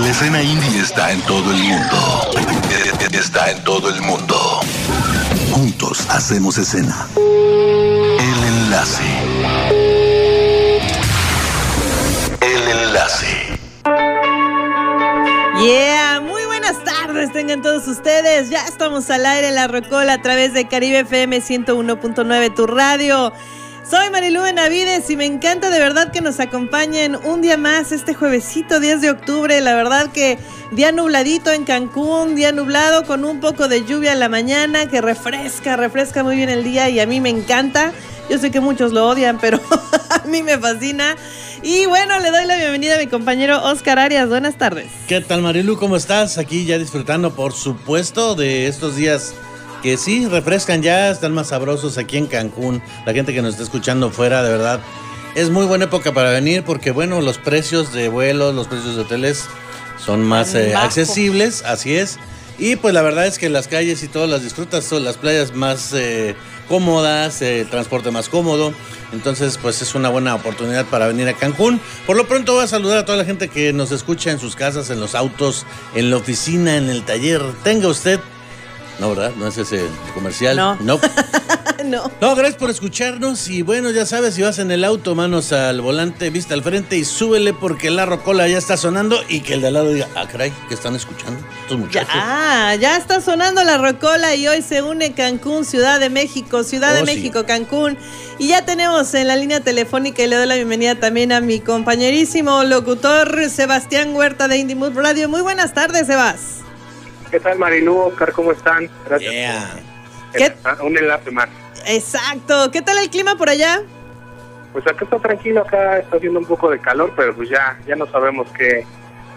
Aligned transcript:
la 0.00 0.10
escena 0.10 0.42
indie 0.42 0.80
está 0.80 1.12
en 1.12 1.20
todo 1.22 1.50
el 1.50 1.58
mundo. 1.58 2.30
Está 3.12 3.50
en 3.50 3.62
todo 3.64 3.90
el 3.90 4.00
mundo. 4.00 4.60
Juntos 5.52 6.06
hacemos 6.08 6.56
escena. 6.58 7.06
El 7.16 8.44
enlace. 8.44 9.02
El 12.40 12.62
enlace. 12.68 13.58
Yeah, 15.62 16.20
muy 16.20 16.44
buenas 16.46 16.82
tardes 16.82 17.32
tengan 17.32 17.60
todos 17.60 17.86
ustedes. 17.86 18.48
Ya 18.48 18.64
estamos 18.66 19.10
al 19.10 19.26
aire 19.26 19.48
en 19.48 19.54
la 19.54 19.68
Rocola 19.68 20.14
a 20.14 20.22
través 20.22 20.54
de 20.54 20.66
Caribe 20.66 21.00
FM 21.00 21.42
101.9, 21.42 22.54
tu 22.54 22.66
radio. 22.66 23.32
Soy 23.90 24.08
Marilu 24.08 24.42
Benavides 24.42 25.10
y 25.10 25.16
me 25.16 25.26
encanta 25.26 25.68
de 25.68 25.80
verdad 25.80 26.12
que 26.12 26.20
nos 26.20 26.38
acompañen 26.38 27.16
un 27.24 27.40
día 27.40 27.56
más 27.56 27.90
este 27.90 28.14
juevesito 28.14 28.78
10 28.78 29.00
de 29.00 29.10
octubre. 29.10 29.60
La 29.60 29.74
verdad 29.74 30.12
que 30.12 30.38
día 30.70 30.92
nubladito 30.92 31.50
en 31.50 31.64
Cancún, 31.64 32.36
día 32.36 32.52
nublado 32.52 33.04
con 33.04 33.24
un 33.24 33.40
poco 33.40 33.66
de 33.66 33.84
lluvia 33.84 34.12
en 34.12 34.20
la 34.20 34.28
mañana 34.28 34.86
que 34.86 35.00
refresca, 35.00 35.76
refresca 35.76 36.22
muy 36.22 36.36
bien 36.36 36.50
el 36.50 36.62
día 36.62 36.88
y 36.88 37.00
a 37.00 37.06
mí 37.06 37.20
me 37.20 37.30
encanta. 37.30 37.92
Yo 38.28 38.38
sé 38.38 38.52
que 38.52 38.60
muchos 38.60 38.92
lo 38.92 39.08
odian, 39.08 39.40
pero 39.40 39.58
a 40.10 40.24
mí 40.28 40.44
me 40.44 40.56
fascina. 40.56 41.16
Y 41.64 41.86
bueno, 41.86 42.20
le 42.20 42.30
doy 42.30 42.46
la 42.46 42.54
bienvenida 42.54 42.94
a 42.94 42.98
mi 42.98 43.08
compañero 43.08 43.60
Oscar 43.64 43.98
Arias. 43.98 44.28
Buenas 44.28 44.54
tardes. 44.54 44.86
¿Qué 45.08 45.20
tal 45.20 45.42
Marilu? 45.42 45.76
¿Cómo 45.76 45.96
estás? 45.96 46.38
Aquí 46.38 46.64
ya 46.64 46.78
disfrutando, 46.78 47.34
por 47.34 47.54
supuesto, 47.54 48.36
de 48.36 48.68
estos 48.68 48.94
días 48.94 49.34
que 49.82 49.96
sí 49.96 50.26
refrescan 50.26 50.82
ya, 50.82 51.10
están 51.10 51.32
más 51.32 51.48
sabrosos 51.48 51.98
aquí 51.98 52.16
en 52.16 52.26
Cancún. 52.26 52.82
La 53.06 53.12
gente 53.12 53.32
que 53.32 53.42
nos 53.42 53.52
está 53.52 53.62
escuchando 53.62 54.10
fuera, 54.10 54.42
de 54.42 54.50
verdad, 54.50 54.80
es 55.34 55.50
muy 55.50 55.66
buena 55.66 55.84
época 55.84 56.12
para 56.12 56.30
venir 56.30 56.64
porque, 56.64 56.90
bueno, 56.90 57.20
los 57.20 57.38
precios 57.38 57.92
de 57.92 58.08
vuelos, 58.08 58.54
los 58.54 58.68
precios 58.68 58.96
de 58.96 59.02
hoteles 59.02 59.46
son 60.04 60.22
más 60.22 60.54
eh, 60.54 60.74
accesibles, 60.74 61.62
así 61.64 61.94
es. 61.94 62.18
Y 62.58 62.76
pues 62.76 62.92
la 62.92 63.00
verdad 63.00 63.26
es 63.26 63.38
que 63.38 63.48
las 63.48 63.68
calles 63.68 64.02
y 64.02 64.08
todas 64.08 64.28
las 64.28 64.42
disfrutas, 64.42 64.84
son 64.84 65.02
las 65.02 65.16
playas 65.16 65.54
más 65.54 65.94
eh, 65.94 66.34
cómodas, 66.68 67.40
el 67.40 67.66
transporte 67.68 68.10
más 68.10 68.28
cómodo. 68.28 68.74
Entonces, 69.12 69.58
pues 69.60 69.80
es 69.80 69.94
una 69.94 70.10
buena 70.10 70.34
oportunidad 70.34 70.84
para 70.84 71.06
venir 71.06 71.26
a 71.28 71.32
Cancún. 71.32 71.80
Por 72.06 72.16
lo 72.16 72.28
pronto 72.28 72.52
voy 72.54 72.64
a 72.64 72.68
saludar 72.68 72.98
a 72.98 73.04
toda 73.06 73.16
la 73.16 73.24
gente 73.24 73.48
que 73.48 73.72
nos 73.72 73.92
escucha 73.92 74.30
en 74.30 74.38
sus 74.38 74.56
casas, 74.56 74.90
en 74.90 75.00
los 75.00 75.14
autos, 75.14 75.64
en 75.94 76.10
la 76.10 76.18
oficina, 76.18 76.76
en 76.76 76.90
el 76.90 77.02
taller. 77.02 77.40
Tenga 77.64 77.88
usted 77.88 78.20
no, 79.00 79.10
¿verdad? 79.10 79.32
No 79.36 79.46
es 79.48 79.56
ese 79.58 79.86
comercial. 80.14 80.56
No. 80.56 80.76
No. 80.80 81.00
no. 81.84 82.10
No, 82.20 82.34
gracias 82.36 82.56
por 82.58 82.68
escucharnos. 82.70 83.48
Y 83.48 83.62
bueno, 83.62 83.90
ya 83.90 84.04
sabes, 84.04 84.34
si 84.34 84.42
vas 84.42 84.58
en 84.58 84.70
el 84.70 84.84
auto, 84.84 85.14
manos 85.14 85.52
al 85.52 85.80
volante, 85.80 86.28
vista 86.30 86.52
al 86.54 86.62
frente 86.62 86.96
y 86.96 87.04
súbele 87.04 87.54
porque 87.54 87.90
la 87.90 88.04
rocola 88.06 88.46
ya 88.46 88.58
está 88.58 88.76
sonando 88.76 89.18
y 89.28 89.40
que 89.40 89.54
el 89.54 89.62
de 89.62 89.68
al 89.68 89.74
lado 89.74 89.92
diga, 89.92 90.06
ah, 90.16 90.26
caray, 90.30 90.52
que 90.68 90.74
están 90.74 90.94
escuchando 90.94 91.40
estos 91.62 91.78
muchachos. 91.78 92.12
Ya, 92.14 92.74
ya 92.78 92.96
está 92.96 93.20
sonando 93.20 93.64
la 93.64 93.78
rocola 93.78 94.34
y 94.34 94.46
hoy 94.46 94.60
se 94.62 94.82
une 94.82 95.12
Cancún, 95.14 95.64
Ciudad 95.64 95.98
de 95.98 96.10
México, 96.10 96.62
Ciudad 96.62 96.94
de 96.94 97.00
Oh, 97.02 97.06
sí. 97.06 97.14
México, 97.16 97.46
Cancún. 97.46 97.96
Y 98.38 98.48
ya 98.48 98.64
tenemos 98.66 99.12
en 99.14 99.28
la 99.28 99.36
línea 99.36 99.60
telefónica 99.60 100.22
y 100.22 100.26
le 100.26 100.36
doy 100.36 100.46
la 100.46 100.54
bienvenida 100.56 100.94
también 100.94 101.32
a 101.32 101.40
mi 101.40 101.60
compañerísimo 101.60 102.62
locutor 102.64 103.48
Sebastián 103.50 104.14
Huerta 104.14 104.48
de 104.48 104.58
Indie 104.58 104.76
Mood 104.76 104.94
Radio. 104.94 105.28
Muy 105.28 105.40
buenas 105.40 105.72
tardes, 105.74 106.06
Sebas. 106.06 106.59
¿Qué 107.30 107.40
tal 107.40 107.58
Marilu, 107.58 107.96
Oscar? 107.98 108.32
¿Cómo 108.32 108.52
están? 108.52 108.88
Gracias. 109.06 109.32
Yeah. 109.32 109.80
¿Qué? 110.34 110.52
Ah, 110.64 110.76
Un 110.82 110.96
enlace 110.96 111.30
más. 111.30 111.48
Exacto. 111.86 112.70
¿Qué 112.70 112.82
tal 112.82 112.98
el 112.98 113.10
clima 113.10 113.36
por 113.36 113.48
allá? 113.48 113.82
Pues 114.72 114.86
acá 114.86 115.04
está 115.04 115.18
tranquilo, 115.18 115.62
acá 115.62 115.98
está 115.98 116.16
haciendo 116.16 116.38
un 116.38 116.46
poco 116.46 116.70
de 116.70 116.78
calor, 116.78 117.12
pero 117.16 117.34
pues 117.34 117.48
ya, 117.48 117.78
ya 117.86 117.96
no 117.96 118.06
sabemos 118.06 118.46
qué, 118.56 118.84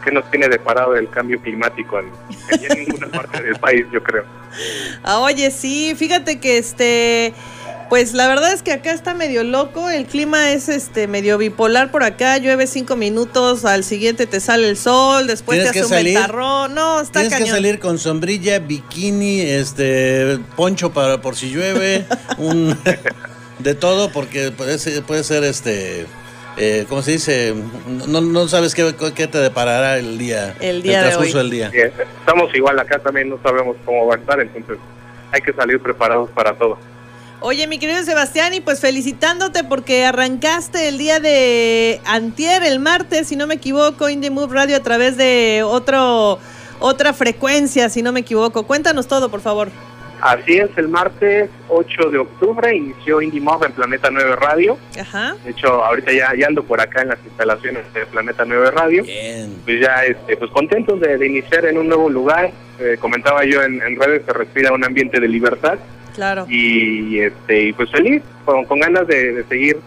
qué 0.03 0.11
nos 0.11 0.29
tiene 0.29 0.47
deparado 0.47 0.95
el 0.95 1.09
cambio 1.09 1.41
climático 1.41 1.99
en, 1.99 2.11
en 2.51 2.79
ninguna 2.79 3.07
parte 3.11 3.41
del 3.41 3.55
país, 3.55 3.85
yo 3.91 4.03
creo. 4.03 4.25
Ah, 5.03 5.19
oye, 5.19 5.49
sí, 5.49 5.95
fíjate 5.97 6.39
que 6.39 6.59
este, 6.59 7.33
pues 7.89 8.13
la 8.13 8.27
verdad 8.27 8.53
es 8.53 8.63
que 8.63 8.71
acá 8.71 8.91
está 8.91 9.13
medio 9.13 9.43
loco, 9.43 9.89
el 9.89 10.05
clima 10.05 10.51
es 10.51 10.69
este 10.69 11.07
medio 11.07 11.37
bipolar 11.37 11.91
por 11.91 12.03
acá, 12.03 12.37
llueve 12.37 12.67
cinco 12.67 12.95
minutos, 12.95 13.65
al 13.65 13.83
siguiente 13.83 14.27
te 14.27 14.39
sale 14.39 14.69
el 14.69 14.77
sol, 14.77 15.27
después 15.27 15.61
te 15.61 15.69
hace 15.69 15.85
un 15.85 15.91
ventarrón, 15.91 16.73
no, 16.73 17.01
está 17.01 17.21
Tienes 17.21 17.39
que 17.39 17.47
salir 17.47 17.79
con 17.79 17.97
sombrilla, 17.99 18.59
bikini, 18.59 19.41
este, 19.41 20.39
poncho 20.55 20.91
para 20.91 21.21
por 21.21 21.35
si 21.35 21.49
llueve, 21.49 22.05
un 22.37 22.77
de 23.59 23.75
todo 23.75 24.11
porque 24.11 24.51
puede 24.51 24.77
ser, 24.79 25.03
puede 25.03 25.23
ser 25.23 25.43
este, 25.43 26.05
eh, 26.57 26.85
¿cómo 26.87 27.01
se 27.01 27.11
dice? 27.11 27.55
No, 28.07 28.21
no 28.21 28.47
sabes 28.47 28.75
qué, 28.75 28.93
qué 29.15 29.27
te 29.27 29.37
deparará 29.39 29.97
el 29.97 30.17
día, 30.17 30.55
El 30.59 30.81
día 30.81 30.97
de 30.97 31.03
transcurso 31.05 31.37
hoy. 31.37 31.43
del 31.43 31.51
día. 31.51 31.71
Estamos 32.19 32.53
igual 32.55 32.79
acá 32.79 32.99
también, 32.99 33.29
no 33.29 33.39
sabemos 33.41 33.75
cómo 33.85 34.07
va 34.07 34.15
a 34.15 34.17
estar, 34.17 34.39
entonces 34.39 34.77
hay 35.31 35.41
que 35.41 35.53
salir 35.53 35.79
preparados 35.79 36.29
para 36.31 36.53
todo. 36.53 36.77
Oye, 37.45 37.67
mi 37.67 37.77
querido 37.77 38.01
Sebastián, 38.03 38.53
y 38.53 38.61
pues 38.61 38.79
felicitándote 38.79 39.65
porque 39.65 40.05
arrancaste 40.05 40.87
el 40.87 40.97
día 40.97 41.19
de 41.19 41.99
antier, 42.05 42.63
el 42.63 42.79
martes, 42.79 43.27
si 43.27 43.35
no 43.35 43.47
me 43.47 43.55
equivoco, 43.55 44.07
Indie 44.07 44.29
Move 44.29 44.53
Radio 44.53 44.77
a 44.77 44.79
través 44.79 45.17
de 45.17 45.61
otro 45.65 46.39
otra 46.79 47.11
frecuencia, 47.11 47.89
si 47.89 48.01
no 48.01 48.13
me 48.13 48.21
equivoco. 48.21 48.63
Cuéntanos 48.63 49.09
todo, 49.09 49.29
por 49.29 49.41
favor. 49.41 49.67
Así 50.21 50.53
es, 50.53 50.69
el 50.77 50.87
martes 50.87 51.49
8 51.67 52.11
de 52.11 52.19
octubre 52.19 52.73
inició 52.73 53.21
Indie 53.21 53.41
Mob 53.41 53.65
en 53.65 53.73
Planeta 53.73 54.07
9 54.09 54.37
Radio. 54.37 54.77
Ajá. 54.97 55.35
De 55.43 55.51
hecho, 55.51 55.83
ahorita 55.83 56.13
ya, 56.13 56.33
ya 56.39 56.47
ando 56.47 56.63
por 56.63 56.79
acá 56.79 57.01
en 57.01 57.09
las 57.09 57.19
instalaciones 57.25 57.93
de 57.93 58.05
Planeta 58.05 58.45
9 58.45 58.71
Radio. 58.71 59.03
Bien. 59.03 59.53
pues 59.65 59.81
ya 59.81 60.05
este, 60.05 60.37
pues 60.37 60.49
contentos 60.51 60.97
de, 61.01 61.17
de 61.17 61.27
iniciar 61.27 61.65
en 61.65 61.77
un 61.77 61.89
nuevo 61.89 62.09
lugar. 62.09 62.51
Eh, 62.79 62.95
comentaba 63.01 63.43
yo 63.43 63.61
en, 63.63 63.81
en 63.81 63.99
redes, 63.99 64.21
se 64.25 64.31
respira 64.31 64.71
un 64.71 64.85
ambiente 64.85 65.19
de 65.19 65.27
libertad 65.27 65.77
Claro. 66.13 66.45
y, 66.47 67.19
este, 67.19 67.63
y 67.63 67.73
pues 67.73 67.89
feliz, 67.89 68.21
con, 68.45 68.65
con 68.65 68.79
ganas 68.79 69.07
de, 69.07 69.33
de 69.33 69.43
seguir 69.45 69.77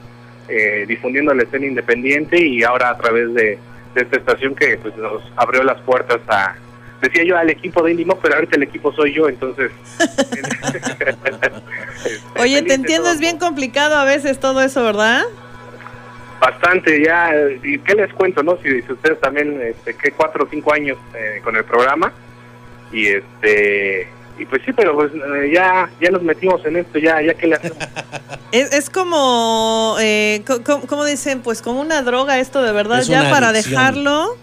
eh, 0.48 0.84
difundiendo 0.87 1.34
la 1.34 1.42
escena 1.42 1.66
independiente 1.66 2.38
y 2.41 2.62
ahora 2.62 2.91
a 2.91 2.97
través 2.97 3.32
de, 3.34 3.59
de 3.94 4.03
esta 4.03 4.16
estación 4.16 4.54
que 4.54 4.76
pues 4.78 4.97
nos 4.97 5.22
abrió 5.37 5.62
las 5.64 5.81
puertas 5.82 6.20
a, 6.28 6.56
decía 7.00 7.25
yo 7.25 7.37
al 7.37 7.50
equipo 7.50 7.82
de 7.82 7.92
Indie 7.92 8.06
Mob, 8.06 8.20
pero 8.22 8.37
ahorita 8.37 8.56
el 8.56 8.62
equipo 8.64 8.92
soy 8.92 9.12
yo, 9.12 9.28
entonces... 9.28 9.70
Este, 12.06 12.41
Oye, 12.41 12.62
te 12.62 12.75
entiendo, 12.75 13.10
es 13.10 13.19
bien 13.19 13.38
complicado 13.38 13.97
a 13.97 14.04
veces 14.04 14.38
todo 14.38 14.62
eso, 14.62 14.84
¿verdad? 14.84 15.25
Bastante, 16.41 17.03
ya, 17.03 17.32
¿y 17.64 17.78
qué 17.78 17.94
les 17.94 18.12
cuento, 18.12 18.43
no? 18.43 18.58
Si, 18.62 18.82
si 18.82 18.93
ustedes 18.93 19.19
también, 19.20 19.60
este, 19.60 19.94
que 19.94 20.12
cuatro 20.12 20.44
o 20.44 20.48
cinco 20.48 20.72
años 20.72 20.98
eh, 21.14 21.41
con 21.43 21.56
el 21.56 21.64
programa, 21.64 22.12
y 22.93 23.06
este, 23.06 24.08
y 24.39 24.45
pues 24.47 24.63
sí, 24.65 24.73
pero 24.73 24.95
pues 24.95 25.11
eh, 25.15 25.51
ya, 25.53 25.89
ya 26.01 26.11
nos 26.11 26.23
metimos 26.23 26.65
en 26.67 26.77
esto, 26.77 26.99
ya, 26.99 27.21
ya 27.23 27.35
que 27.35 27.47
le 27.47 27.55
hacemos. 27.57 27.79
Es, 28.53 28.73
es 28.73 28.91
como, 28.91 29.97
eh, 30.01 30.43
co- 30.47 30.63
co- 30.63 30.81
¿cómo 30.87 31.05
dicen? 31.05 31.41
Pues 31.43 31.61
como 31.63 31.81
una 31.81 32.03
droga 32.03 32.39
esto 32.39 32.63
de 32.63 32.73
verdad, 32.73 33.01
Es 33.01 33.09
ya 33.09 33.29
para 33.29 33.49
adicción. 33.49 33.75
dejarlo. 33.75 34.37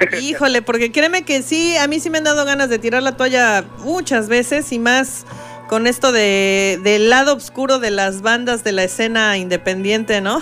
Híjole, 0.20 0.62
porque 0.62 0.92
créeme 0.92 1.22
que 1.24 1.42
sí, 1.42 1.76
a 1.76 1.86
mí 1.88 1.98
sí 1.98 2.10
me 2.10 2.18
han 2.18 2.24
dado 2.24 2.44
ganas 2.44 2.68
de 2.68 2.78
tirar 2.78 3.02
la 3.02 3.16
toalla 3.16 3.64
muchas 3.78 4.28
veces 4.28 4.70
y 4.72 4.78
más 4.78 5.24
con 5.68 5.86
esto 5.86 6.12
de, 6.12 6.78
del 6.84 7.08
lado 7.08 7.34
oscuro 7.34 7.78
de 7.78 7.90
las 7.90 8.20
bandas 8.20 8.62
de 8.64 8.72
la 8.72 8.84
escena 8.84 9.38
independiente, 9.38 10.20
¿no? 10.20 10.40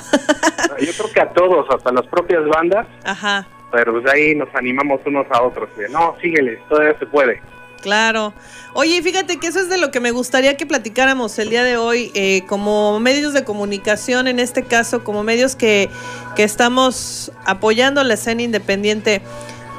Yo 0.81 0.93
creo 0.93 1.13
que 1.15 1.21
a 1.21 1.29
todos, 1.31 1.67
hasta 1.71 1.93
las 1.93 2.07
propias 2.09 2.45
bandas, 2.47 2.87
Ajá, 3.05 3.47
pero 3.71 3.93
pues 4.01 4.13
ahí 4.13 4.35
nos 4.35 4.49
animamos 4.55 5.01
unos 5.07 5.27
a 5.31 5.43
otros, 5.43 5.69
de, 5.77 5.89
no, 5.91 6.17
síguele, 6.21 6.59
todavía 6.69 6.99
se 6.99 7.07
puede. 7.07 7.41
Claro. 7.81 8.33
Oye, 8.75 9.03
fíjate 9.03 9.39
que 9.39 9.49
eso 9.49 9.61
es 9.61 9.69
de 9.69 9.79
lo 9.79 9.91
que 9.91 10.01
me 10.01 10.11
gustaría 10.11 10.57
que 10.57 10.67
platicáramos 10.67 11.39
el 11.39 11.51
día 11.51 11.65
de 11.65 11.77
hoy, 11.77 12.13
eh, 12.15 12.43
como 12.47 13.01
medios 13.01 13.33
de 13.33 13.45
comunicación, 13.45 14.29
en 14.29 14.39
este 14.39 14.63
caso, 14.65 15.03
como 15.03 15.23
medios 15.23 15.57
que, 15.57 15.91
que 16.37 16.45
estamos 16.45 17.33
apoyando 17.45 18.05
la 18.05 18.15
escena 18.15 18.43
independiente. 18.43 19.23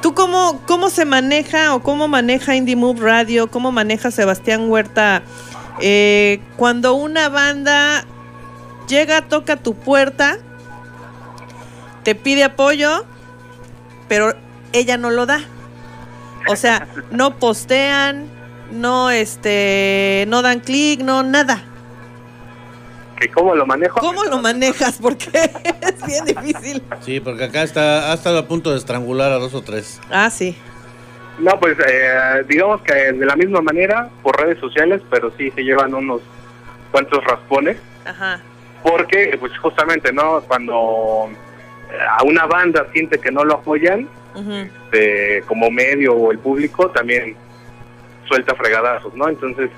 ¿Tú 0.02 0.14
cómo, 0.14 0.60
cómo 0.66 0.90
se 0.90 1.04
maneja 1.04 1.74
o 1.74 1.82
cómo 1.82 2.08
maneja 2.08 2.56
Indie 2.56 2.76
Move 2.76 3.00
Radio, 3.00 3.50
cómo 3.50 3.70
maneja 3.70 4.10
Sebastián 4.10 4.68
Huerta 4.68 5.22
eh, 5.80 6.40
cuando 6.56 6.94
una 6.94 7.28
banda 7.28 8.04
llega, 8.88 9.22
toca 9.22 9.56
tu 9.56 9.74
puerta, 9.74 10.38
te 12.02 12.14
pide 12.14 12.44
apoyo, 12.44 13.04
pero 14.08 14.34
ella 14.72 14.96
no 14.98 15.10
lo 15.10 15.26
da? 15.26 15.40
O 16.48 16.56
sea, 16.56 16.86
no 17.10 17.38
postean, 17.38 18.26
no 18.70 19.10
este, 19.10 20.24
no 20.28 20.42
dan 20.42 20.60
clic, 20.60 21.00
no 21.00 21.22
nada. 21.22 21.62
¿Que 23.18 23.30
¿Cómo 23.30 23.54
lo 23.54 23.66
manejo? 23.66 24.00
¿Cómo 24.00 24.24
lo 24.24 24.38
manejas? 24.38 24.98
Porque 25.00 25.30
es 25.80 26.06
bien 26.06 26.24
difícil. 26.24 26.82
Sí, 27.00 27.20
porque 27.20 27.44
acá 27.44 27.62
está, 27.62 28.10
ha 28.10 28.14
estado 28.14 28.38
a 28.38 28.46
punto 28.48 28.72
de 28.72 28.78
estrangular 28.78 29.30
a 29.30 29.36
dos 29.36 29.54
o 29.54 29.62
tres. 29.62 30.00
Ah, 30.10 30.28
sí. 30.30 30.56
No, 31.38 31.58
pues 31.60 31.76
eh, 31.78 32.44
digamos 32.48 32.82
que 32.82 32.94
de 32.94 33.24
la 33.24 33.36
misma 33.36 33.60
manera, 33.60 34.10
por 34.22 34.38
redes 34.40 34.58
sociales, 34.58 35.00
pero 35.10 35.32
sí 35.38 35.50
se 35.52 35.62
llevan 35.62 35.94
unos 35.94 36.20
cuantos 36.90 37.22
raspones. 37.24 37.76
Ajá. 38.04 38.40
porque 38.82 39.36
pues 39.38 39.56
justamente 39.58 40.12
no 40.12 40.40
cuando 40.48 41.28
eh, 41.88 41.96
a 42.18 42.24
una 42.24 42.46
banda 42.46 42.84
siente 42.92 43.20
que 43.20 43.30
no 43.30 43.44
lo 43.44 43.54
apoyan 43.54 44.08
este, 44.34 45.42
como 45.46 45.70
medio 45.70 46.14
o 46.14 46.32
el 46.32 46.38
público 46.38 46.90
también 46.90 47.36
suelta 48.26 48.54
fregadazos, 48.54 49.14
¿no? 49.14 49.28
Entonces, 49.28 49.70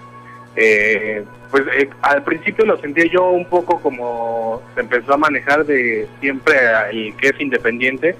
eh, 0.56 1.24
pues 1.50 1.64
eh, 1.76 1.88
al 2.02 2.22
principio 2.22 2.64
lo 2.64 2.76
sentía 2.80 3.04
yo 3.06 3.30
un 3.30 3.46
poco 3.46 3.80
como 3.80 4.62
se 4.74 4.80
empezó 4.80 5.14
a 5.14 5.16
manejar 5.16 5.64
de 5.64 6.08
siempre 6.20 6.56
el 6.90 7.16
que 7.16 7.28
es 7.28 7.40
independiente, 7.40 8.16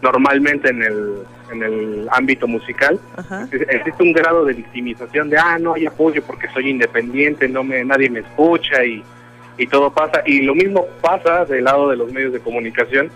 normalmente 0.00 0.70
en 0.70 0.82
el, 0.82 1.14
en 1.52 1.62
el 1.62 2.08
ámbito 2.10 2.46
musical. 2.46 2.98
Existe 3.68 4.02
un 4.02 4.12
grado 4.12 4.44
de 4.44 4.54
victimización 4.54 5.30
de, 5.30 5.38
ah, 5.38 5.58
no 5.58 5.74
hay 5.74 5.86
apoyo 5.86 6.22
porque 6.22 6.48
soy 6.48 6.70
independiente, 6.70 7.48
no 7.48 7.64
me 7.64 7.84
nadie 7.84 8.10
me 8.10 8.20
escucha 8.20 8.84
y, 8.84 9.02
y 9.58 9.66
todo 9.66 9.92
pasa. 9.92 10.22
Y 10.26 10.42
lo 10.42 10.54
mismo 10.54 10.86
pasa 11.00 11.44
del 11.44 11.64
lado 11.64 11.90
de 11.90 11.96
los 11.96 12.12
medios 12.12 12.32
de 12.32 12.40
comunicación, 12.40 13.10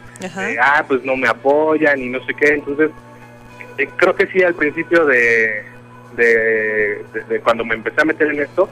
ah, 0.61 0.85
pues 0.87 1.05
no 1.05 1.17
me 1.17 1.29
apoyan 1.29 2.01
y 2.01 2.09
no 2.09 2.25
sé 2.25 2.35
qué. 2.35 2.55
Entonces, 2.55 2.91
eh, 3.79 3.89
creo 3.97 4.15
que 4.15 4.27
sí, 4.29 4.43
al 4.43 4.55
principio 4.55 5.05
de 5.05 5.65
de, 6.17 7.41
cuando 7.43 7.65
me 7.65 7.75
empecé 7.75 8.01
a 8.01 8.05
meter 8.05 8.29
en 8.29 8.41
esto, 8.41 8.69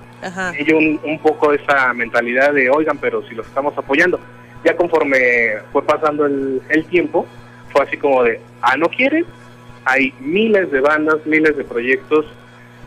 y 0.59 0.73
un, 0.73 1.01
un 1.05 1.19
poco 1.19 1.53
esa 1.53 1.93
mentalidad 1.93 2.53
de, 2.53 2.71
oigan, 2.71 2.99
pero 2.99 3.23
si 3.29 3.35
los 3.35 3.47
estamos 3.47 3.77
apoyando. 3.77 4.19
Ya 4.65 4.75
conforme 4.77 5.59
fue 5.73 5.85
pasando 5.85 6.25
el, 6.25 6.63
el 6.71 6.85
tiempo, 6.87 7.27
fue 7.71 7.83
así 7.83 7.99
como 7.99 8.23
de, 8.23 8.41
ah, 8.63 8.77
¿no 8.79 8.89
quieres? 8.89 9.27
Hay 9.85 10.15
miles 10.21 10.71
de 10.71 10.81
bandas, 10.81 11.19
miles 11.27 11.55
de 11.57 11.65
proyectos, 11.65 12.25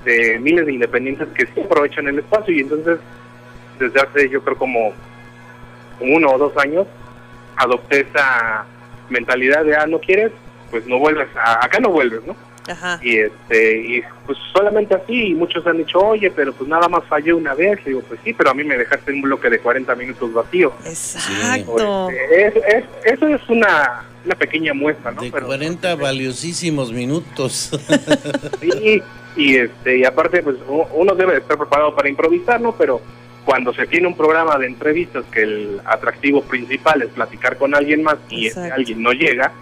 de 0.04 0.40
miles 0.40 0.66
de 0.66 0.74
independientes 0.74 1.28
que 1.36 1.46
sí 1.46 1.62
aprovechan 1.62 2.08
el 2.08 2.20
espacio 2.20 2.54
y 2.56 2.62
entonces 2.62 2.98
desde 3.80 4.00
hace 4.00 4.30
yo 4.30 4.42
creo 4.44 4.58
como 4.58 4.94
uno 6.00 6.30
o 6.30 6.38
dos 6.38 6.58
años 6.58 6.88
adopté 7.56 8.02
esa 8.02 8.66
mentalidad 9.10 9.66
de, 9.66 9.76
ah, 9.76 9.88
¿no 9.88 10.00
quieres? 10.00 10.32
Pues 10.70 10.86
no 10.86 11.00
vuelves, 11.00 11.28
acá 11.36 11.80
no 11.80 11.90
vuelves, 11.90 12.26
¿no? 12.26 12.36
Y 13.02 13.20
este 13.20 13.78
y 13.78 14.04
pues 14.26 14.38
solamente 14.52 14.94
así, 14.94 15.28
y 15.28 15.34
muchos 15.34 15.66
han 15.66 15.78
dicho, 15.78 16.00
oye, 16.00 16.30
pero 16.32 16.52
pues 16.52 16.70
nada 16.70 16.90
más 16.90 17.04
fallé 17.06 17.34
una 17.34 17.54
vez. 17.54 17.80
Y 17.86 17.90
digo, 17.90 18.02
pues 18.02 18.20
sí, 18.24 18.34
pero 18.34 18.52
a 18.52 18.54
mí 18.54 18.64
me 18.64 18.78
dejaste 18.78 19.14
un 19.14 19.22
bloque 19.22 19.50
de 19.50 19.60
40 19.60 19.96
minutos 19.96 20.34
vacío. 20.34 20.74
Exacto. 20.86 22.10
Este, 22.10 22.86
eso 23.06 23.28
es 23.28 23.42
una, 23.48 24.04
una 24.26 24.36
pequeña 24.36 24.74
muestra, 24.74 25.12
¿no? 25.12 25.22
De 25.22 25.32
40 25.32 25.96
valiosísimos 25.96 26.92
minutos. 26.92 27.72
sí, 28.60 29.02
y, 29.38 29.56
este, 29.56 30.00
y 30.00 30.04
aparte, 30.04 30.44
pues 30.44 30.58
uno 30.68 31.16
debe 31.16 31.38
estar 31.38 31.58
preparado 31.58 31.96
para 31.96 32.10
improvisar, 32.10 32.60
¿no? 32.60 32.74
Pero 32.76 33.02
cuando 33.48 33.74
se 33.74 33.88
tiene 33.88 34.08
un 34.08 34.14
programa 34.18 34.58
de 34.58 34.68
entrevistas 34.68 35.24
que 35.32 35.42
el 35.42 35.82
atractivo 35.86 36.42
principal 36.42 37.02
es 37.02 37.08
platicar 37.08 37.56
con 37.56 37.74
alguien 37.74 38.04
más 38.04 38.18
y 38.30 38.48
ese 38.48 38.70
alguien 38.70 39.02
no 39.02 39.14
llega, 39.14 39.54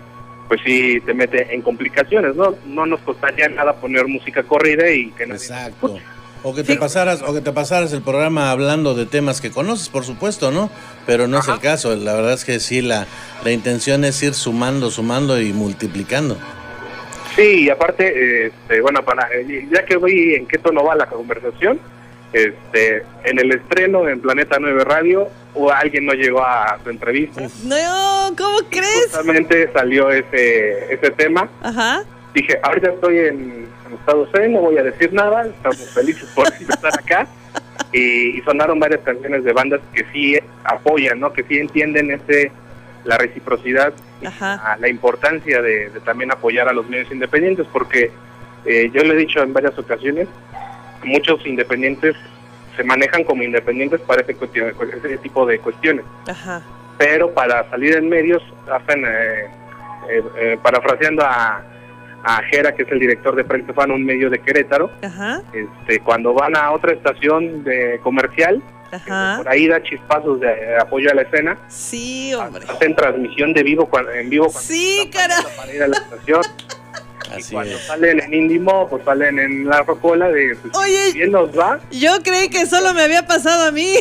pues 0.47 0.59
sí 0.65 0.99
te 1.05 1.13
mete 1.13 1.53
en 1.53 1.61
complicaciones, 1.61 2.35
¿no? 2.35 2.55
No 2.65 2.87
nos 2.87 2.99
costaría 3.01 3.47
nada 3.47 3.75
poner 3.75 4.07
música 4.07 4.41
corrida 4.41 4.89
y 4.89 5.11
que 5.11 5.27
no 5.27 5.35
Exacto. 5.35 5.99
O 6.41 6.55
que 6.55 6.63
te 6.63 6.77
pasaras, 6.77 7.21
o 7.21 7.31
que 7.31 7.41
te 7.41 7.51
pasaras 7.51 7.93
el 7.93 8.01
programa 8.01 8.49
hablando 8.49 8.95
de 8.95 9.05
temas 9.05 9.39
que 9.39 9.51
conoces, 9.51 9.87
por 9.89 10.03
supuesto, 10.03 10.49
¿no? 10.49 10.71
Pero 11.05 11.27
no 11.27 11.37
es 11.37 11.47
el 11.47 11.59
caso. 11.59 11.95
La 11.95 12.15
verdad 12.15 12.33
es 12.33 12.43
que 12.43 12.59
sí, 12.59 12.81
la, 12.81 13.05
la 13.43 13.51
intención 13.51 14.03
es 14.03 14.21
ir 14.23 14.33
sumando, 14.33 14.89
sumando 14.89 15.39
y 15.39 15.53
multiplicando. 15.53 16.37
Sí, 17.35 17.65
y 17.65 17.69
aparte, 17.69 18.47
este, 18.47 18.81
bueno, 18.81 19.05
para, 19.05 19.29
ya 19.71 19.85
que 19.85 19.97
voy 19.97 20.33
en 20.33 20.47
qué 20.47 20.57
tono 20.57 20.83
va 20.83 20.95
la 20.95 21.05
conversación, 21.05 21.79
este, 22.33 23.03
en 23.23 23.39
el 23.39 23.51
estreno 23.51 24.07
en 24.07 24.21
Planeta 24.21 24.57
9 24.59 24.83
Radio, 24.83 25.29
o 25.55 25.71
alguien 25.71 26.05
no 26.05 26.13
llegó 26.13 26.43
a 26.43 26.77
su 26.83 26.89
entrevista. 26.89 27.41
No, 27.63 28.35
¿cómo 28.37 28.57
crees? 28.69 29.05
Justamente 29.05 29.71
salió 29.71 30.11
ese, 30.11 30.93
ese 30.93 31.11
tema. 31.11 31.49
Ajá. 31.61 32.03
Dije, 32.33 32.59
ahorita 32.61 32.89
estoy 32.89 33.19
en, 33.19 33.65
Estados 33.99 34.27
Unidos, 34.33 34.51
no 34.51 34.61
voy 34.61 34.77
a 34.77 34.83
decir 34.83 35.13
nada, 35.13 35.45
estamos 35.45 35.89
felices 35.91 36.29
por 36.35 36.47
estar 36.59 36.93
acá. 36.99 37.27
Y, 37.93 38.41
sonaron 38.41 38.79
varias 38.79 39.01
canciones 39.01 39.43
de 39.45 39.53
bandas 39.53 39.79
que 39.93 40.05
sí 40.11 40.37
apoyan, 40.65 41.19
¿no? 41.19 41.31
Que 41.31 41.43
sí 41.43 41.57
entienden 41.57 42.11
ese 42.11 42.51
la 43.05 43.17
reciprocidad, 43.17 43.93
Ajá. 44.25 44.77
la 44.79 44.89
importancia 44.89 45.61
de, 45.61 45.91
también 46.03 46.31
apoyar 46.31 46.67
a 46.67 46.73
los 46.73 46.89
medios 46.89 47.09
independientes, 47.11 47.67
porque 47.71 48.11
eh, 48.65 48.89
yo 48.91 49.03
le 49.03 49.13
he 49.13 49.17
dicho 49.17 49.41
en 49.41 49.53
varias 49.53 49.77
ocasiones, 49.77 50.27
muchos 51.03 51.45
independientes 51.45 52.15
se 52.75 52.83
manejan 52.83 53.23
como 53.23 53.43
independientes 53.43 54.01
para 54.01 54.21
ese, 54.21 54.35
ese 55.03 55.17
tipo 55.17 55.45
de 55.45 55.59
cuestiones. 55.59 56.05
Pero 56.97 57.33
para 57.33 57.69
salir 57.69 57.95
en 57.95 58.09
medios 58.09 58.41
hacen, 58.71 59.05
eh, 59.05 59.45
eh, 60.09 60.23
eh, 60.37 60.57
parafraseando 60.61 61.23
a, 61.23 61.63
a 62.23 62.43
Jera, 62.43 62.73
que 62.73 62.83
es 62.83 62.91
el 62.91 62.99
director 62.99 63.35
de 63.35 63.43
Frente 63.43 63.73
Fan, 63.73 63.91
un 63.91 64.03
medio 64.03 64.29
de 64.29 64.39
Querétaro, 64.39 64.89
este 65.53 65.99
cuando 65.99 66.33
van 66.33 66.55
a 66.55 66.71
otra 66.71 66.93
estación 66.93 67.63
de 67.63 67.99
comercial, 68.01 68.61
por 69.37 69.49
ahí 69.49 69.67
da 69.67 69.81
chispazos 69.83 70.39
de 70.39 70.77
apoyo 70.77 71.11
a 71.11 71.15
la 71.15 71.23
escena. 71.23 71.57
Sí, 71.67 72.33
hombre. 72.33 72.65
Hacen 72.67 72.95
transmisión 72.95 73.53
de 73.53 73.63
vivo 73.63 73.89
en 74.13 74.29
vivo 74.29 74.45
cuando 74.45 74.61
sí, 74.61 75.11
para 75.11 75.73
ir 75.73 75.83
a 75.83 75.87
la 75.87 75.97
estación. 75.97 76.41
y 77.37 77.43
cuando 77.43 77.77
salen 77.79 78.21
en 78.21 78.33
Indimo, 78.33 78.87
pues 78.89 79.03
salen 79.03 79.39
en 79.39 79.65
la 79.65 79.83
rocola 79.83 80.29
de 80.29 80.55
pues, 80.55 80.75
Oye, 80.75 81.13
bien 81.13 81.31
nos 81.31 81.57
va. 81.57 81.79
Yo 81.91 82.21
creí 82.23 82.49
que 82.49 82.65
solo 82.65 82.93
me 82.93 83.01
había 83.01 83.27
pasado 83.27 83.67
a 83.67 83.71
mí. 83.71 83.87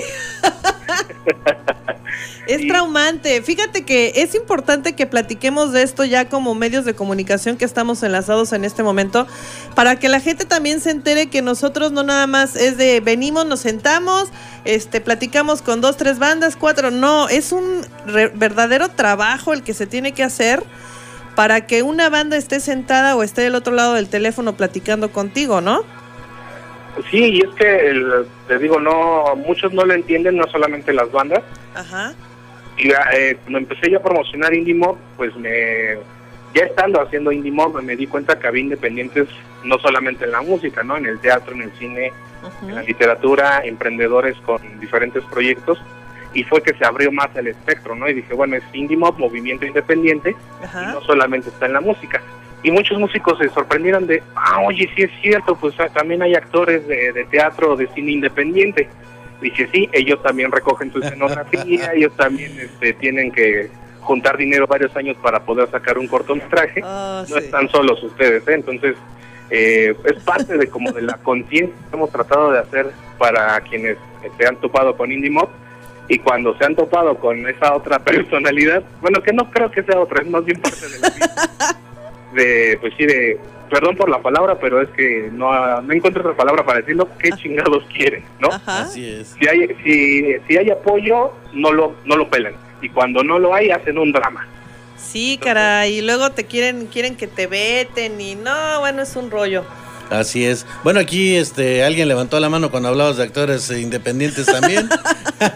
es 2.47 2.67
traumante. 2.67 3.43
Fíjate 3.43 3.85
que 3.85 4.13
es 4.17 4.35
importante 4.35 4.95
que 4.95 5.07
platiquemos 5.07 5.73
de 5.73 5.83
esto 5.83 6.05
ya 6.05 6.29
como 6.29 6.55
medios 6.55 6.85
de 6.85 6.95
comunicación 6.95 7.57
que 7.57 7.65
estamos 7.65 8.03
enlazados 8.03 8.53
en 8.53 8.65
este 8.65 8.83
momento, 8.83 9.27
para 9.75 9.99
que 9.99 10.09
la 10.09 10.21
gente 10.21 10.45
también 10.45 10.81
se 10.81 10.91
entere 10.91 11.29
que 11.29 11.43
nosotros 11.43 11.93
no 11.93 12.03
nada 12.03 12.27
más 12.27 12.57
es 12.57 12.77
de 12.77 13.01
venimos, 13.01 13.47
nos 13.47 13.61
sentamos, 13.61 14.29
este, 14.65 15.01
platicamos 15.01 15.63
con 15.63 15.81
dos, 15.81 15.97
tres 15.97 16.19
bandas, 16.19 16.57
cuatro. 16.57 16.91
No, 16.91 17.29
es 17.29 17.53
un 17.53 17.83
verdadero 18.35 18.91
trabajo 18.91 19.53
el 19.53 19.63
que 19.63 19.75
se 19.75 19.87
tiene 19.87 20.13
que 20.13 20.23
hacer 20.23 20.63
para 21.35 21.67
que 21.67 21.83
una 21.83 22.09
banda 22.11 22.37
esté 22.37 22.61
sentada 22.61 23.17
o 23.17 23.23
esté 23.23 23.43
del 23.43 23.55
otro 23.55 23.75
lado 23.75 23.95
del 23.95 24.09
teléfono 24.09 24.55
platicando 24.55 25.11
contigo, 25.11 25.61
¿no? 25.61 25.83
Sí, 27.11 27.25
y 27.25 27.39
es 27.41 27.51
que, 27.57 28.25
te 28.47 28.59
digo, 28.59 28.79
no 28.81 29.35
muchos 29.37 29.73
no 29.73 29.85
lo 29.85 29.95
entienden, 29.95 30.37
no 30.37 30.47
solamente 30.47 30.93
las 30.93 31.11
bandas. 31.11 31.43
Ajá. 31.75 32.15
Y 32.77 32.91
eh, 32.91 33.37
cuando 33.43 33.59
empecé 33.59 33.91
yo 33.91 33.99
a 33.99 34.03
promocionar 34.03 34.55
Indie 34.55 34.75
Mob, 34.75 34.97
pues 35.17 35.35
me, 35.37 35.97
ya 36.55 36.65
estando 36.65 37.01
haciendo 37.01 37.33
Indie 37.33 37.53
Mob, 37.53 37.83
me 37.83 37.97
di 37.97 38.07
cuenta 38.07 38.39
que 38.39 38.47
había 38.47 38.63
independientes 38.63 39.29
no 39.65 39.79
solamente 39.79 40.25
en 40.25 40.33
la 40.33 40.43
música, 40.43 40.83
¿no? 40.85 40.97
En 40.97 41.07
el 41.07 41.19
teatro, 41.19 41.55
en 41.55 41.63
el 41.63 41.73
cine, 41.73 42.13
en 42.63 42.75
la 42.75 42.83
literatura, 42.83 43.63
emprendedores 43.65 44.37
con 44.45 44.61
diferentes 44.79 45.25
proyectos 45.25 45.79
y 46.35 46.43
fue 46.43 46.63
que 46.63 46.75
se 46.75 46.85
abrió 46.85 47.11
más 47.13 47.29
el 47.37 47.47
espectro, 47.47 47.95
¿no? 47.95 48.09
Y 48.09 48.15
dije, 48.15 48.35
bueno, 48.35 48.57
es 48.57 48.65
indie 48.73 48.97
mob, 48.97 49.19
movimiento 49.19 49.65
independiente, 49.65 50.31
y 50.63 50.87
no 50.93 51.01
solamente 51.03 51.49
está 51.49 51.67
en 51.67 51.75
la 51.75 51.81
música. 51.81 52.21
Y 52.63 52.71
muchos 52.71 52.99
músicos 52.99 53.39
se 53.39 53.49
sorprendieron 53.51 54.07
de, 54.07 54.23
ah, 54.35 54.61
oye, 54.67 54.91
sí 54.97 55.03
es 55.03 55.11
cierto, 55.21 55.55
pues 55.55 55.79
ah, 55.79 55.89
también 55.89 56.23
hay 56.23 56.35
actores 56.35 56.87
de, 56.89 57.27
teatro, 57.31 57.77
de 57.77 57.87
cine 57.89 58.13
independiente. 58.13 58.89
Dije, 59.41 59.69
sí, 59.71 59.89
ellos 59.93 60.23
también 60.23 60.51
recogen 60.51 60.93
su 60.93 60.99
escenografía, 60.99 61.93
ellos 61.95 62.17
también 62.17 62.59
este, 62.59 62.95
tienen 62.95 63.31
que 63.31 63.71
juntar 64.01 64.37
dinero 64.37 64.67
varios 64.67 64.95
años 64.97 65.17
para 65.23 65.41
poder 65.41 65.71
sacar 65.71 65.99
un 65.99 66.09
cortometraje. 66.09 66.81
Ah, 66.83 67.25
no 67.29 67.37
están 67.37 67.69
solos 67.69 68.03
ustedes, 68.03 68.47
¿eh? 68.49 68.55
Entonces, 68.55 68.97
eh, 69.51 69.95
es 70.05 70.23
parte 70.25 70.57
de 70.57 70.67
como 70.69 70.91
de 70.91 71.03
la 71.03 71.19
conciencia 71.19 71.77
que 71.91 71.97
hemos 71.97 72.11
tratado 72.11 72.51
de 72.51 72.61
hacer 72.61 72.91
para 73.19 73.61
quienes 73.61 73.99
se 74.39 74.47
han 74.47 74.57
topado 74.57 74.97
con 74.97 75.13
Indie 75.13 75.31
Mob 75.31 75.51
y 76.09 76.19
cuando 76.19 76.57
se 76.59 76.65
han 76.65 76.75
topado 76.75 77.17
con 77.17 77.47
esa 77.49 77.75
otra 77.75 77.99
personalidad, 77.99 78.83
bueno, 79.01 79.23
que 79.23 79.33
no 79.33 79.51
creo 79.51 79.71
que 79.71 79.83
sea 79.83 80.01
otra, 80.01 80.23
es 80.23 80.29
más 80.29 80.45
bien 80.45 80.61
parte 80.61 80.89
de 80.89 80.99
la 80.99 81.09
vida, 81.11 81.35
de, 82.35 82.79
pues 82.81 82.93
sí, 82.97 83.07
de, 83.07 83.39
perdón 83.71 83.97
por 83.97 84.09
la 84.09 84.21
palabra, 84.21 84.59
pero 84.59 84.83
es 84.83 84.89
que 84.91 85.31
no, 85.33 85.81
no 85.83 85.93
encuentro 85.93 86.23
otra 86.23 86.37
palabra 86.37 86.65
para 86.65 86.81
decirlo, 86.81 87.09
qué 87.19 87.31
chingados 87.33 87.85
quieren, 87.95 88.25
¿no? 88.39 88.49
Así 88.67 89.09
es. 89.09 89.35
Si 89.39 89.49
hay, 89.49 89.69
si, 89.83 90.37
si 90.47 90.59
hay 90.59 90.71
apoyo, 90.71 91.33
no 91.53 91.73
lo, 91.73 91.95
no 92.05 92.17
lo 92.17 92.29
pelan, 92.29 92.55
y 92.83 92.89
cuando 92.89 93.23
no 93.23 93.39
lo 93.39 93.55
hay, 93.55 93.71
hacen 93.71 93.99
un 93.99 94.13
drama. 94.13 94.47
Sí, 94.97 95.39
caray, 95.43 95.99
y 95.99 96.03
luego 96.03 96.31
te 96.33 96.45
quieren, 96.45 96.87
quieren 96.87 97.17
que 97.17 97.27
te 97.27 97.47
veten, 97.47 98.21
y 98.21 98.35
no, 98.35 98.81
bueno, 98.81 99.03
es 99.03 99.17
un 99.17 99.31
rollo. 99.31 99.65
Así 100.11 100.45
es. 100.45 100.67
Bueno, 100.83 101.01
aquí 101.01 101.37
este 101.37 101.83
alguien 101.83 102.09
levantó 102.09 102.39
la 102.41 102.49
mano 102.49 102.71
cuando 102.71 102.89
hablabas 102.91 103.17
de 103.17 103.25
actores 103.25 103.71
independientes 103.71 104.47
también. 104.47 104.89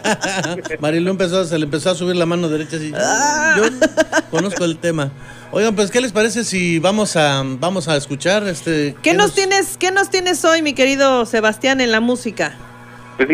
Marilu 0.79 1.11
empezó, 1.11 1.45
se 1.45 1.57
le 1.57 1.65
empezó 1.65 1.91
a 1.91 1.95
subir 1.95 2.15
la 2.15 2.25
mano 2.25 2.49
derecha 2.49 2.77
así. 2.77 2.91
Ah. 2.95 3.55
Yo 3.57 3.63
conozco 4.31 4.65
el 4.65 4.77
tema. 4.77 5.11
Oigan, 5.51 5.75
pues 5.75 5.89
¿qué 5.89 6.01
les 6.01 6.11
parece 6.11 6.43
si 6.43 6.79
vamos 6.79 7.15
a 7.15 7.43
vamos 7.43 7.87
a 7.87 7.95
escuchar 7.95 8.47
este 8.47 8.95
¿Qué, 9.01 9.13
nos, 9.13 9.33
tienes 9.33 9.77
qué 9.77 9.91
nos 9.91 10.09
tienes 10.09 10.45
hoy, 10.45 10.61
mi 10.61 10.73
querido 10.73 11.25
Sebastián 11.25 11.81
en 11.81 11.91
la 11.91 11.99
música? 11.99 12.55
Pues 13.17 13.27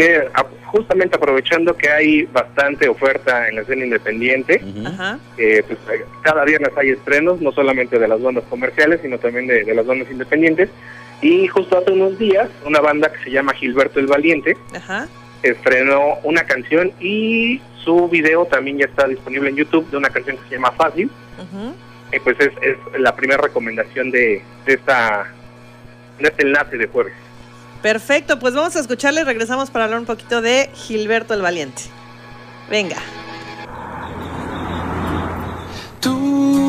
justamente 0.66 1.16
aprovechando 1.16 1.76
que 1.78 1.90
hay 1.90 2.24
bastante 2.24 2.90
oferta 2.90 3.48
en 3.48 3.56
la 3.56 3.62
escena 3.62 3.86
independiente, 3.86 4.62
Ajá. 4.86 5.20
eh, 5.38 5.64
pues 5.66 5.80
cada 6.22 6.44
viernes 6.44 6.72
hay 6.76 6.90
estrenos, 6.90 7.40
no 7.40 7.52
solamente 7.52 8.00
de 8.00 8.08
las 8.08 8.22
bandas 8.22 8.44
comerciales, 8.50 9.00
sino 9.02 9.18
también 9.20 9.48
de, 9.48 9.64
de 9.64 9.76
las 9.76 9.86
bandas 9.86 10.10
independientes. 10.10 10.70
Y 11.26 11.48
justo 11.48 11.80
hace 11.80 11.92
unos 11.92 12.20
días, 12.20 12.48
una 12.66 12.80
banda 12.82 13.12
que 13.12 13.24
se 13.24 13.32
llama 13.32 13.52
Gilberto 13.56 14.00
el 14.00 14.06
Valiente 14.06 14.56
Ajá. 14.76 15.08
estrenó 15.42 16.20
una 16.22 16.44
canción 16.44 16.92
y 17.00 17.60
su 17.84 18.08
video 18.10 18.46
también 18.46 18.78
ya 18.78 18.86
está 18.86 19.08
disponible 19.08 19.50
en 19.50 19.56
YouTube 19.56 19.90
de 19.90 19.98
una 19.98 20.12
canción 20.12 20.38
que 20.38 20.50
se 20.50 20.56
llama 20.56 20.72
Fácil. 20.74 21.10
Y 22.14 22.20
pues 22.20 22.40
es, 22.40 22.52
es 22.62 22.78
la 23.00 23.16
primera 23.16 23.42
recomendación 23.42 24.12
de, 24.12 24.44
de 24.68 24.74
esta 24.76 25.26
de 26.20 26.28
este 26.28 26.44
enlace 26.44 26.78
de 26.78 26.86
jueves. 26.86 27.14
Perfecto, 27.82 28.38
pues 28.38 28.54
vamos 28.54 28.76
a 28.76 28.80
escucharle 28.82 29.22
y 29.22 29.24
regresamos 29.24 29.72
para 29.72 29.86
hablar 29.86 30.02
un 30.02 30.06
poquito 30.06 30.44
de 30.44 30.70
Gilberto 30.76 31.34
el 31.34 31.42
Valiente. 31.42 31.82
Venga. 32.70 32.98
Tú 36.02 36.65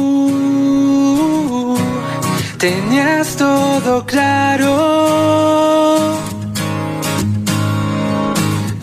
tenías 2.70 3.36
todo 3.36 4.04
claro. 4.04 4.70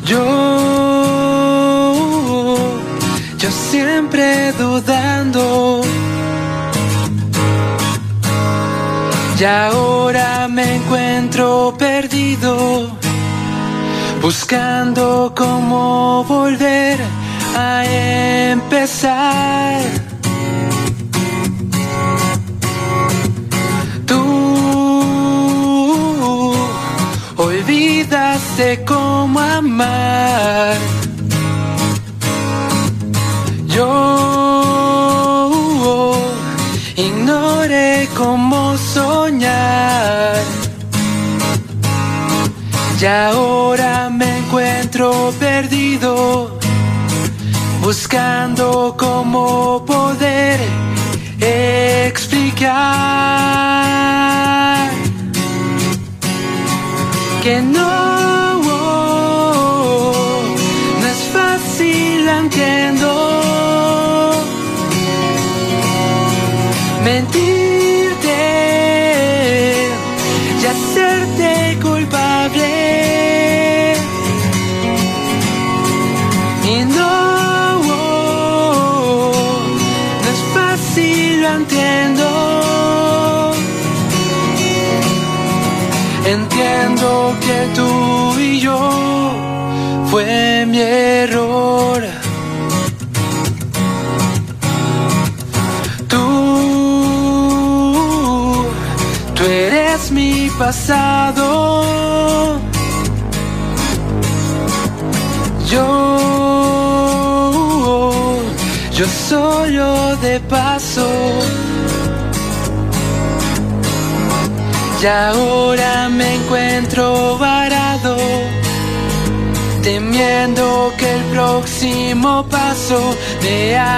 Yo, 0.05 0.23
yo 3.37 3.49
siempre 3.51 4.53
dudando. 4.53 5.81
Y 9.39 9.43
ahora 9.43 10.47
me 10.47 10.75
encuentro 10.77 11.75
perdido, 11.77 12.89
buscando 14.21 15.33
cómo 15.35 16.23
volver 16.23 16.99
a 17.57 17.83
empezar. 18.53 19.42
Yo 33.75 33.93
ignoré 36.95 38.07
cómo 38.15 38.77
soñar. 38.77 40.41
Y 43.01 43.05
ahora 43.05 44.09
me 44.09 44.29
encuentro 44.37 45.33
perdido, 45.37 46.57
buscando 47.81 48.62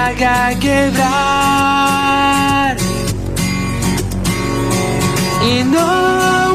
haga 0.06 0.58
quebrar. 0.60 1.96
Y 5.50 5.64
no, 5.64 6.52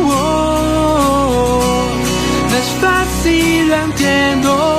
no 2.49 2.55
es 2.61 2.69
fácil, 2.81 3.69
lo 3.69 3.75
entiendo. 3.75 4.70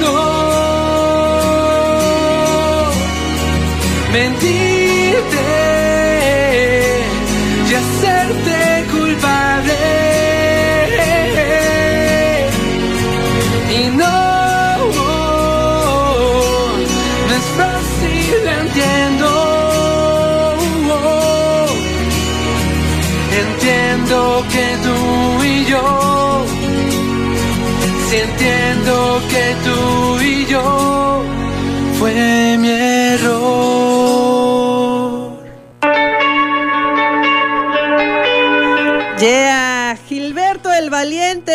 Lo 0.00 0.21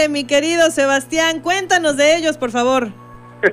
mi 0.10 0.24
querido 0.24 0.72
Sebastián, 0.72 1.40
cuéntanos 1.42 1.98
de 1.98 2.18
ellos, 2.18 2.38
por 2.38 2.52
favor. 2.52 2.88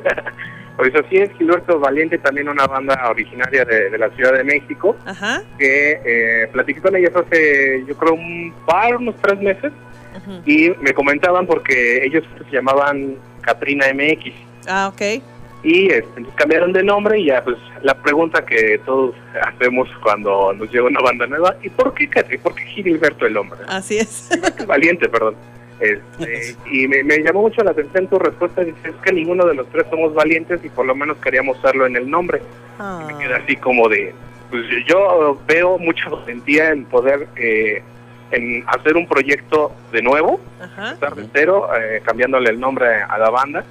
Pues 0.76 0.92
así 0.96 1.18
es, 1.18 1.30
Gilberto 1.38 1.78
Valiente, 1.78 2.18
también 2.18 2.48
una 2.48 2.66
banda 2.66 3.00
originaria 3.08 3.64
de, 3.64 3.90
de 3.90 3.96
la 3.96 4.10
Ciudad 4.10 4.32
de 4.32 4.42
México, 4.42 4.96
Ajá. 5.06 5.40
que 5.56 6.00
eh, 6.04 6.48
platiqué 6.50 6.80
con 6.80 6.96
ellos 6.96 7.12
hace, 7.14 7.84
yo 7.86 7.96
creo, 7.96 8.14
un 8.14 8.52
par, 8.66 8.96
unos 8.96 9.14
tres 9.22 9.38
meses, 9.38 9.70
ujú. 10.16 10.42
y 10.44 10.72
me 10.80 10.92
comentaban 10.92 11.46
porque 11.46 12.04
ellos 12.04 12.24
se 12.50 12.56
llamaban 12.56 13.14
Katrina 13.42 13.86
MX. 13.94 14.34
Ah, 14.66 14.90
ok. 14.92 15.22
y 15.62 15.92
este, 15.92 16.24
cambiaron 16.34 16.72
de 16.72 16.82
nombre 16.82 17.20
y 17.20 17.26
ya 17.26 17.44
pues 17.44 17.56
la 17.84 17.94
pregunta 17.94 18.44
que 18.44 18.80
todos 18.84 19.14
hacemos 19.46 19.88
cuando 20.02 20.52
nos 20.54 20.68
llega 20.72 20.86
una 20.88 21.02
banda 21.02 21.28
nueva, 21.28 21.54
¿y 21.62 21.70
por 21.70 21.94
qué 21.94 22.08
Catri? 22.08 22.36
¿Por 22.38 22.52
qué 22.56 22.64
Gilberto 22.64 23.26
el 23.26 23.36
hombre? 23.36 23.60
Así 23.68 23.98
es. 23.98 24.28
Valiente, 24.66 25.08
perdón. 25.08 25.36
Este, 25.80 26.56
y 26.70 26.86
me, 26.86 27.02
me 27.02 27.18
llamó 27.18 27.42
mucho 27.42 27.62
la 27.64 27.72
atención 27.72 28.06
tu 28.06 28.18
respuesta, 28.18 28.62
dices 28.62 28.84
es 28.84 28.94
que 29.02 29.12
ninguno 29.12 29.44
de 29.44 29.54
los 29.54 29.68
tres 29.70 29.86
somos 29.90 30.14
valientes 30.14 30.60
y 30.64 30.68
por 30.68 30.86
lo 30.86 30.94
menos 30.94 31.16
queríamos 31.18 31.58
usarlo 31.58 31.86
en 31.86 31.96
el 31.96 32.08
nombre. 32.08 32.40
Ah. 32.78 33.06
Me 33.06 33.18
queda 33.18 33.36
así 33.38 33.56
como 33.56 33.88
de, 33.88 34.14
pues 34.50 34.64
yo 34.86 35.38
veo 35.46 35.78
mucha 35.78 36.08
valentía 36.08 36.70
en 36.70 36.84
poder 36.84 37.26
eh, 37.36 37.82
en 38.30 38.64
hacer 38.66 38.96
un 38.96 39.06
proyecto 39.06 39.72
de 39.92 40.02
nuevo, 40.02 40.40
Ajá. 40.60 40.92
estar 40.92 41.14
de 41.14 41.26
cero, 41.32 41.68
eh, 41.78 42.00
cambiándole 42.04 42.50
el 42.50 42.60
nombre 42.60 42.86
a 43.02 43.18
la 43.18 43.30
banda, 43.30 43.64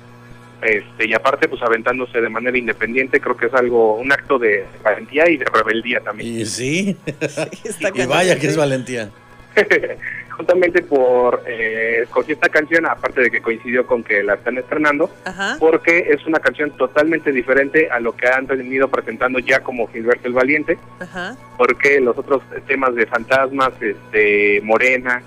este, 0.62 1.07
y 1.07 1.13
aparte 1.13 1.50
pues 1.50 1.62
aventándose 1.62 2.22
de 2.22 2.29
manera 2.29 2.57
independiente, 2.57 3.19
creo 3.19 3.36
que 3.36 3.48
es 3.48 3.53
algo, 3.53 3.95
un 3.95 4.12
acto 4.12 4.39
de 4.39 4.65
valentía 4.83 5.29
y 5.29 5.38
de 5.38 5.45
rebeldía 5.45 6.00
también. 6.00 6.41
Y 6.41 6.45
sí, 6.45 6.98
y 7.93 8.05
vaya 8.05 8.39
que 8.39 8.48
es 8.48 8.57
valentía. 8.57 9.10
Justamente 10.37 10.81
por 10.81 11.43
eh, 11.45 11.99
escogí 12.03 12.31
esta 12.31 12.49
canción, 12.49 12.87
aparte 12.87 13.21
de 13.21 13.29
que 13.31 13.41
coincidió 13.41 13.85
con 13.85 14.03
que 14.03 14.23
la 14.23 14.33
están 14.33 14.57
estrenando, 14.57 15.09
Ajá. 15.25 15.57
porque 15.59 16.07
es 16.09 16.25
una 16.25 16.39
canción 16.39 16.71
totalmente 16.71 17.31
diferente 17.31 17.89
a 17.91 17.99
lo 17.99 18.15
que 18.15 18.27
han 18.27 18.47
venido 18.47 18.87
presentando 18.87 19.37
ya 19.39 19.59
como 19.59 19.87
Gilberto 19.87 20.27
el 20.27 20.33
Valiente, 20.33 20.77
Ajá. 20.99 21.35
porque 21.57 21.99
los 22.01 22.17
otros 22.17 22.41
temas 22.67 22.95
de 22.95 23.05
fantasmas, 23.05 23.73
este, 23.79 24.59
Morena 24.63 25.21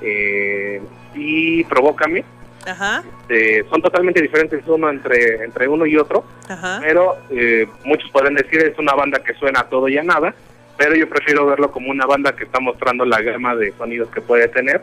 eh, 0.00 0.80
y 1.14 1.64
Provócame, 1.64 2.24
Ajá. 2.64 3.02
eh, 3.28 3.64
son 3.68 3.82
totalmente 3.82 4.22
diferentes 4.22 4.62
uno 4.66 4.88
entre, 4.88 5.44
entre 5.44 5.66
uno 5.66 5.84
y 5.84 5.96
otro, 5.96 6.24
Ajá. 6.48 6.78
pero 6.80 7.16
eh, 7.30 7.66
muchos 7.84 8.08
podrán 8.10 8.34
decir 8.34 8.60
es 8.62 8.78
una 8.78 8.94
banda 8.94 9.18
que 9.18 9.34
suena 9.34 9.60
a 9.60 9.68
todo 9.68 9.88
y 9.88 9.98
a 9.98 10.02
nada, 10.04 10.32
pero 10.76 10.94
yo 10.94 11.08
prefiero 11.08 11.46
verlo 11.46 11.70
como 11.70 11.90
una 11.90 12.06
banda 12.06 12.34
que 12.34 12.44
está 12.44 12.60
mostrando 12.60 13.04
la 13.04 13.20
gama 13.22 13.54
de 13.56 13.72
sonidos 13.72 14.08
que 14.10 14.20
puede 14.20 14.48
tener 14.48 14.82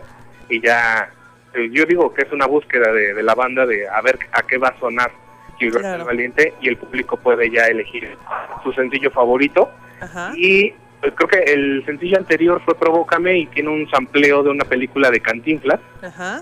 y 0.50 0.62
ya, 0.62 1.10
eh, 1.54 1.70
yo 1.72 1.86
digo 1.86 2.14
que 2.14 2.24
es 2.24 2.32
una 2.32 2.46
búsqueda 2.46 2.92
de, 2.92 3.14
de 3.14 3.24
la 3.24 3.36
banda 3.36 3.66
de 3.66 3.88
a 3.88 4.02
ver 4.02 4.18
a 4.32 4.42
qué 4.44 4.58
va 4.58 4.70
a 4.70 4.80
sonar 4.80 5.12
Claro. 5.60 6.00
el 6.02 6.04
Valiente 6.06 6.56
y 6.60 6.70
el 6.70 6.78
público 6.78 7.18
puede 7.18 7.52
ya 7.52 7.68
elegir 7.68 8.18
su 8.64 8.74
sencillo 8.74 9.12
favorito 9.12 9.70
Ajá. 10.00 10.32
y 10.36 10.74
pues, 11.00 11.14
creo 11.16 11.28
que 11.30 11.54
el 11.54 11.84
sencillo 11.86 12.18
anterior 12.18 12.60
fue 12.66 12.74
Provócame 12.74 13.38
y 13.38 13.46
tiene 13.46 13.70
un 13.70 13.88
sampleo 13.92 14.42
de 14.42 14.50
una 14.50 14.66
película 14.66 15.12
de 15.12 15.20
Cantinflas 15.20 15.80
Ajá. 16.02 16.42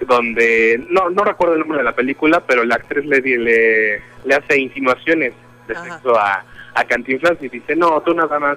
donde 0.00 0.82
no 0.88 1.10
no 1.10 1.24
recuerdo 1.24 1.54
el 1.54 1.60
nombre 1.60 1.76
de 1.78 1.84
la 1.84 1.94
película, 1.94 2.40
pero 2.40 2.64
la 2.64 2.76
actriz 2.76 3.04
le 3.04 3.20
le, 3.20 4.02
le 4.24 4.34
hace 4.34 4.58
insinuaciones 4.58 5.34
de 5.68 5.74
Ajá. 5.74 5.84
sexo 5.84 6.18
a, 6.18 6.42
a 6.74 6.84
Cantinflas 6.84 7.36
y 7.42 7.48
dice, 7.50 7.76
no, 7.76 8.00
tú 8.00 8.14
nada 8.14 8.38
más 8.38 8.56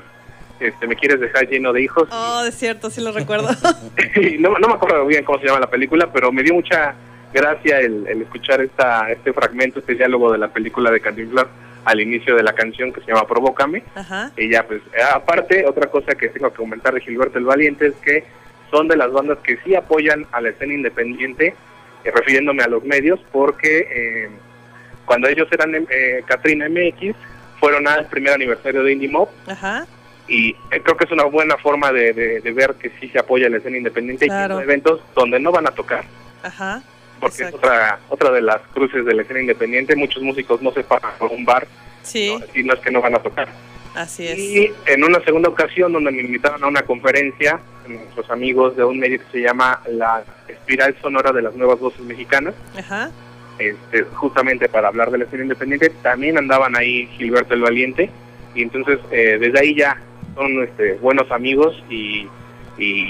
este, 0.60 0.88
me 0.88 0.96
quieres 0.96 1.20
dejar 1.20 1.48
lleno 1.48 1.74
de 1.74 1.82
hijos. 1.82 2.08
Oh, 2.12 2.44
es 2.46 2.56
cierto, 2.56 2.90
sí 2.90 3.02
lo 3.02 3.12
recuerdo. 3.12 3.50
No, 4.40 4.58
no 4.58 4.68
me 4.68 4.74
acuerdo 4.74 5.06
bien 5.06 5.24
cómo 5.24 5.40
se 5.40 5.46
llama 5.46 5.60
la 5.60 5.70
película, 5.70 6.12
pero 6.12 6.32
me 6.32 6.44
dio 6.44 6.54
mucha 6.54 6.96
gracia 7.34 7.80
el, 7.80 8.08
el 8.08 8.22
escuchar 8.22 8.62
esta 8.62 9.12
este 9.12 9.34
fragmento, 9.34 9.80
este 9.80 9.96
diálogo 9.96 10.32
de 10.32 10.38
la 10.38 10.48
película 10.48 10.92
de 10.92 11.00
Cantinflas 11.00 11.48
al 11.86 12.02
inicio 12.02 12.36
de 12.36 12.44
la 12.44 12.54
canción 12.54 12.92
que 12.92 13.02
se 13.02 13.08
llama 13.08 13.26
Provócame. 13.28 13.84
Ajá. 13.96 14.32
Y 14.38 14.50
ya, 14.50 14.64
pues, 14.68 14.82
eh, 14.94 15.02
aparte, 15.14 15.66
otra 15.66 15.90
cosa 15.90 16.16
que 16.16 16.30
tengo 16.30 16.50
que 16.50 16.58
comentar 16.58 16.94
de 16.94 17.02
Gilberto 17.02 17.38
el 17.38 17.46
Valiente 17.46 17.88
es 17.88 17.96
que 17.96 18.26
son 18.72 18.88
de 18.88 18.98
las 18.98 19.12
bandas 19.12 19.38
que 19.40 19.58
sí 19.64 19.76
apoyan 19.76 20.26
a 20.32 20.42
la 20.42 20.50
escena 20.50 20.74
independiente, 20.74 21.56
eh, 22.04 22.12
refiriéndome 22.12 22.64
a 22.64 22.68
los 22.68 22.84
medios, 22.84 23.20
porque 23.32 23.88
eh, 23.90 24.30
cuando 25.06 25.28
ellos 25.28 25.48
eran 25.52 25.74
eh, 25.76 26.24
Katrina 26.26 26.68
MX, 26.70 27.16
fueron 27.60 27.88
al 27.88 28.06
primer 28.08 28.34
aniversario 28.34 28.84
de 28.84 28.92
Indie 28.92 29.10
Mob, 29.10 29.30
Ajá. 29.48 29.88
Y 30.28 30.50
eh, 30.72 30.82
creo 30.84 30.98
que 30.98 31.06
es 31.06 31.12
una 31.12 31.24
buena 31.26 31.58
forma 31.58 31.92
de, 31.92 32.14
de- 32.14 32.42
de 32.42 32.52
ver 32.52 32.76
que 32.76 32.92
sí 33.00 33.08
se 33.10 33.20
apoya 33.20 33.50
la 33.50 33.58
escena 33.58 33.78
independiente 33.78 34.26
y 34.26 34.30
que 34.30 34.36
eventos 34.64 35.02
donde 35.16 35.40
no 35.40 35.52
van 35.52 35.68
a 35.68 35.72
tocar, 35.72 36.04
Ajá. 36.44 36.82
porque 37.20 37.44
Exacto. 37.44 37.58
es 37.58 37.64
otra, 37.64 38.00
otra 38.10 38.32
de 38.32 38.42
las 38.42 38.62
cruces 38.74 39.06
de 39.06 39.14
la 39.14 39.22
escena 39.22 39.40
independiente, 39.42 39.96
muchos 39.96 40.22
músicos 40.24 40.62
no 40.62 40.72
se 40.74 40.84
pagan 40.84 41.12
por 41.18 41.32
un 41.32 41.46
bar, 41.46 41.68
Sí, 42.04 42.36
¿no? 42.40 42.46
y 42.54 42.64
no 42.64 42.74
es 42.74 42.80
que 42.80 42.92
no 42.92 43.02
van 43.02 43.16
a 43.16 43.20
tocar. 43.20 43.48
así 43.96 44.28
es. 44.28 44.38
Y 44.38 44.72
en 44.86 45.04
una 45.04 45.20
segunda 45.24 45.50
ocasión 45.50 45.92
donde 45.94 46.12
me 46.12 46.22
invitaron 46.22 46.64
a 46.64 46.68
una 46.68 46.82
conferencia, 46.84 47.60
nuestros 47.88 48.30
amigos 48.30 48.76
de 48.76 48.84
un 48.84 49.00
medio 49.00 49.20
que 49.20 49.32
se 49.32 49.42
llama 49.42 49.82
La 49.90 50.24
Espiral 50.48 50.96
Sonora 51.02 51.32
de 51.32 51.42
las 51.42 51.56
Nuevas 51.56 51.80
Voces 51.80 52.02
Mexicanas, 52.02 52.54
Ajá. 52.78 53.12
este, 53.60 54.04
justamente 54.14 54.68
para 54.70 54.90
hablar 54.90 55.10
de 55.12 55.20
la 55.20 55.24
escena 55.24 55.44
independiente, 55.44 55.90
también 56.02 56.38
andaban 56.38 56.76
ahí 56.76 57.08
Gilberto 57.18 57.54
el 57.54 57.62
Valiente, 57.62 58.10
y 58.56 58.64
entonces 58.64 59.00
eh, 59.12 59.38
desde 59.40 59.60
ahí 59.60 59.76
ya 59.76 60.02
son 60.38 60.64
este, 60.64 60.94
buenos 61.02 61.30
amigos 61.32 61.76
y, 61.90 62.28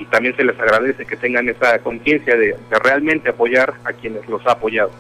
también 0.09 0.33
se 0.37 0.45
les 0.45 0.57
agradece 0.57 1.05
que 1.05 1.17
tengan 1.17 1.49
esa 1.49 1.77
conciencia 1.79 2.37
de, 2.37 2.55
realmente 2.83 3.29
apoyar 3.29 3.73
a 3.83 3.91
quienes 3.91 4.25
los 4.29 4.45
ha 4.47 4.53
apoyado. 4.53 4.91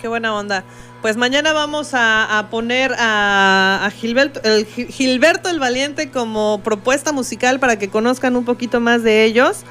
Qué 0.00 0.08
buena 0.08 0.34
onda. 0.34 0.64
Pues 1.02 1.18
mañana 1.18 1.52
vamos 1.52 1.90
a, 1.92 2.48
poner 2.50 2.94
a, 2.98 3.84
a 3.84 3.90
Gilberto, 3.90 4.40
el, 4.42 4.64
Gi- 4.66 4.86
Gilberto 4.86 5.50
el 5.50 5.60
Valiente 5.60 6.10
como 6.10 6.62
propuesta 6.64 7.12
musical 7.12 7.60
para 7.60 7.78
que 7.78 7.88
conozcan 7.88 8.34
un 8.34 8.46
poquito 8.46 8.80
más 8.80 9.02
de 9.02 9.24
ellos. 9.24 9.64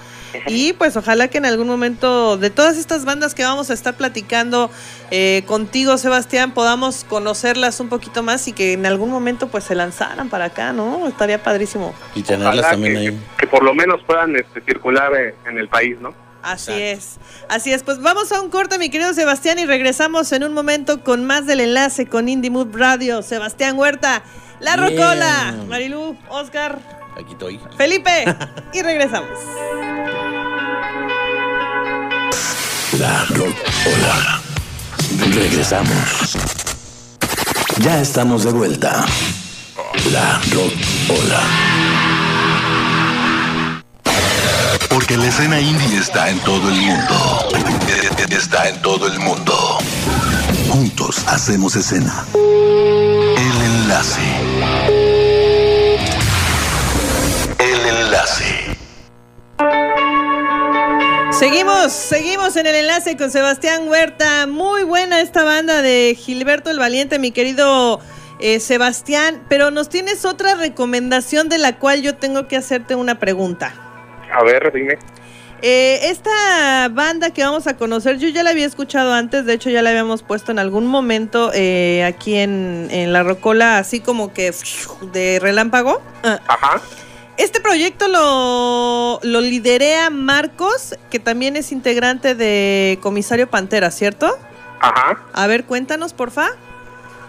Y 0.47 0.73
pues 0.73 0.97
ojalá 0.97 1.27
que 1.27 1.37
en 1.37 1.45
algún 1.45 1.67
momento 1.67 2.37
de 2.37 2.49
todas 2.49 2.77
estas 2.77 3.05
bandas 3.05 3.33
que 3.33 3.43
vamos 3.43 3.69
a 3.69 3.73
estar 3.73 3.95
platicando 3.95 4.69
eh, 5.11 5.43
contigo, 5.45 5.97
Sebastián, 5.97 6.53
podamos 6.53 7.03
conocerlas 7.03 7.79
un 7.79 7.89
poquito 7.89 8.23
más 8.23 8.47
y 8.47 8.53
que 8.53 8.73
en 8.73 8.85
algún 8.85 9.09
momento 9.09 9.47
pues 9.47 9.63
se 9.63 9.75
lanzaran 9.75 10.29
para 10.29 10.45
acá, 10.45 10.73
¿no? 10.73 11.07
Estaría 11.07 11.41
padrísimo. 11.41 11.93
Y 12.15 12.23
tenerlas 12.23 12.55
Ojalá 12.55 12.69
también 12.71 12.93
que, 12.93 12.99
ahí. 12.99 13.19
que 13.37 13.47
por 13.47 13.63
lo 13.63 13.73
menos 13.73 14.01
puedan 14.05 14.35
este, 14.35 14.61
circular 14.61 15.11
eh, 15.15 15.35
en 15.45 15.57
el 15.57 15.67
país, 15.69 15.97
¿no? 15.99 16.13
Así 16.41 16.73
Exacto. 16.73 16.83
es, 16.83 17.19
así 17.47 17.73
es. 17.73 17.83
Pues 17.83 18.01
vamos 18.01 18.31
a 18.33 18.41
un 18.41 18.49
corte, 18.49 18.77
mi 18.77 18.89
querido 18.89 19.13
Sebastián, 19.13 19.59
y 19.59 19.65
regresamos 19.65 20.31
en 20.33 20.43
un 20.43 20.53
momento 20.53 21.01
con 21.01 21.25
más 21.25 21.45
del 21.45 21.61
enlace 21.61 22.05
con 22.05 22.27
Indie 22.27 22.51
Mood 22.51 22.75
Radio. 22.75 23.21
Sebastián 23.21 23.77
Huerta, 23.79 24.23
La. 24.59 24.75
Rocola, 24.75 25.55
Marilú, 25.69 26.17
Oscar, 26.29 26.79
Aquí 27.15 27.33
estoy. 27.33 27.59
Felipe, 27.77 28.25
y 28.73 28.81
regresamos. 28.81 29.29
La 32.99 33.25
Hola. 33.31 34.41
Regresamos. 35.33 36.37
Ya 37.79 37.99
estamos 37.99 38.43
de 38.43 38.51
vuelta. 38.51 39.05
La 40.11 40.39
Hola. 41.09 41.41
Porque 44.89 45.17
la 45.17 45.25
escena 45.25 45.59
indie 45.59 45.97
está 45.97 46.29
en 46.29 46.39
todo 46.41 46.69
el 46.69 46.75
mundo. 46.75 47.47
Está 48.29 48.69
en 48.69 48.81
todo 48.81 49.07
el 49.07 49.19
mundo. 49.19 49.79
Juntos 50.69 51.23
hacemos 51.27 51.75
escena. 51.75 52.25
El 52.35 53.61
enlace. 53.61 54.42
Seguimos, 61.43 61.91
seguimos 61.91 62.55
en 62.55 62.67
el 62.67 62.75
enlace 62.75 63.17
con 63.17 63.29
Sebastián 63.29 63.89
Huerta. 63.89 64.47
Muy 64.47 64.83
buena 64.83 65.19
esta 65.19 65.43
banda 65.43 65.81
de 65.81 66.15
Gilberto 66.17 66.71
el 66.71 66.79
Valiente, 66.79 67.19
mi 67.19 67.31
querido 67.31 67.99
eh, 68.39 68.61
Sebastián. 68.61 69.43
Pero 69.49 69.69
nos 69.69 69.89
tienes 69.89 70.23
otra 70.23 70.55
recomendación 70.55 71.49
de 71.49 71.57
la 71.57 71.79
cual 71.79 72.01
yo 72.01 72.15
tengo 72.15 72.47
que 72.47 72.55
hacerte 72.55 72.95
una 72.95 73.19
pregunta. 73.19 73.75
A 74.31 74.41
ver, 74.45 74.71
dime. 74.71 74.97
Eh, 75.61 75.99
esta 76.03 76.87
banda 76.89 77.31
que 77.31 77.43
vamos 77.43 77.67
a 77.67 77.75
conocer, 77.75 78.19
yo 78.19 78.29
ya 78.29 78.41
la 78.43 78.51
había 78.51 78.65
escuchado 78.65 79.11
antes, 79.11 79.45
de 79.45 79.51
hecho 79.51 79.69
ya 79.69 79.81
la 79.81 79.89
habíamos 79.89 80.23
puesto 80.23 80.53
en 80.53 80.59
algún 80.59 80.87
momento 80.87 81.51
eh, 81.53 82.05
aquí 82.05 82.35
en, 82.35 82.87
en 82.89 83.11
La 83.11 83.21
Rocola, 83.21 83.79
así 83.79 83.99
como 83.99 84.31
que 84.31 84.53
de 85.11 85.39
relámpago. 85.41 86.01
Ah, 86.23 86.39
Ajá. 86.47 86.81
Este 87.37 87.59
proyecto 87.59 88.07
lo, 88.07 89.19
lo 89.23 89.41
liderea 89.41 90.09
Marcos, 90.09 90.95
que 91.09 91.19
también 91.19 91.55
es 91.55 91.71
integrante 91.71 92.35
de 92.35 92.99
Comisario 93.01 93.47
Pantera, 93.49 93.89
¿cierto? 93.91 94.37
Ajá. 94.79 95.19
A 95.33 95.47
ver, 95.47 95.63
cuéntanos, 95.63 96.13
porfa. 96.13 96.49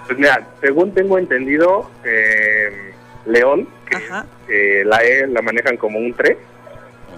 Pues 0.07 0.19
mira, 0.19 0.47
según 0.61 0.93
tengo 0.93 1.19
entendido, 1.19 1.91
eh, 2.05 2.93
León, 3.25 3.67
que 3.89 3.97
Ajá. 3.97 4.27
eh, 4.49 4.83
la 4.85 5.03
E 5.03 5.27
la 5.27 5.41
manejan 5.41 5.79
como 5.79 5.99
un 5.99 6.13
3, 6.13 6.37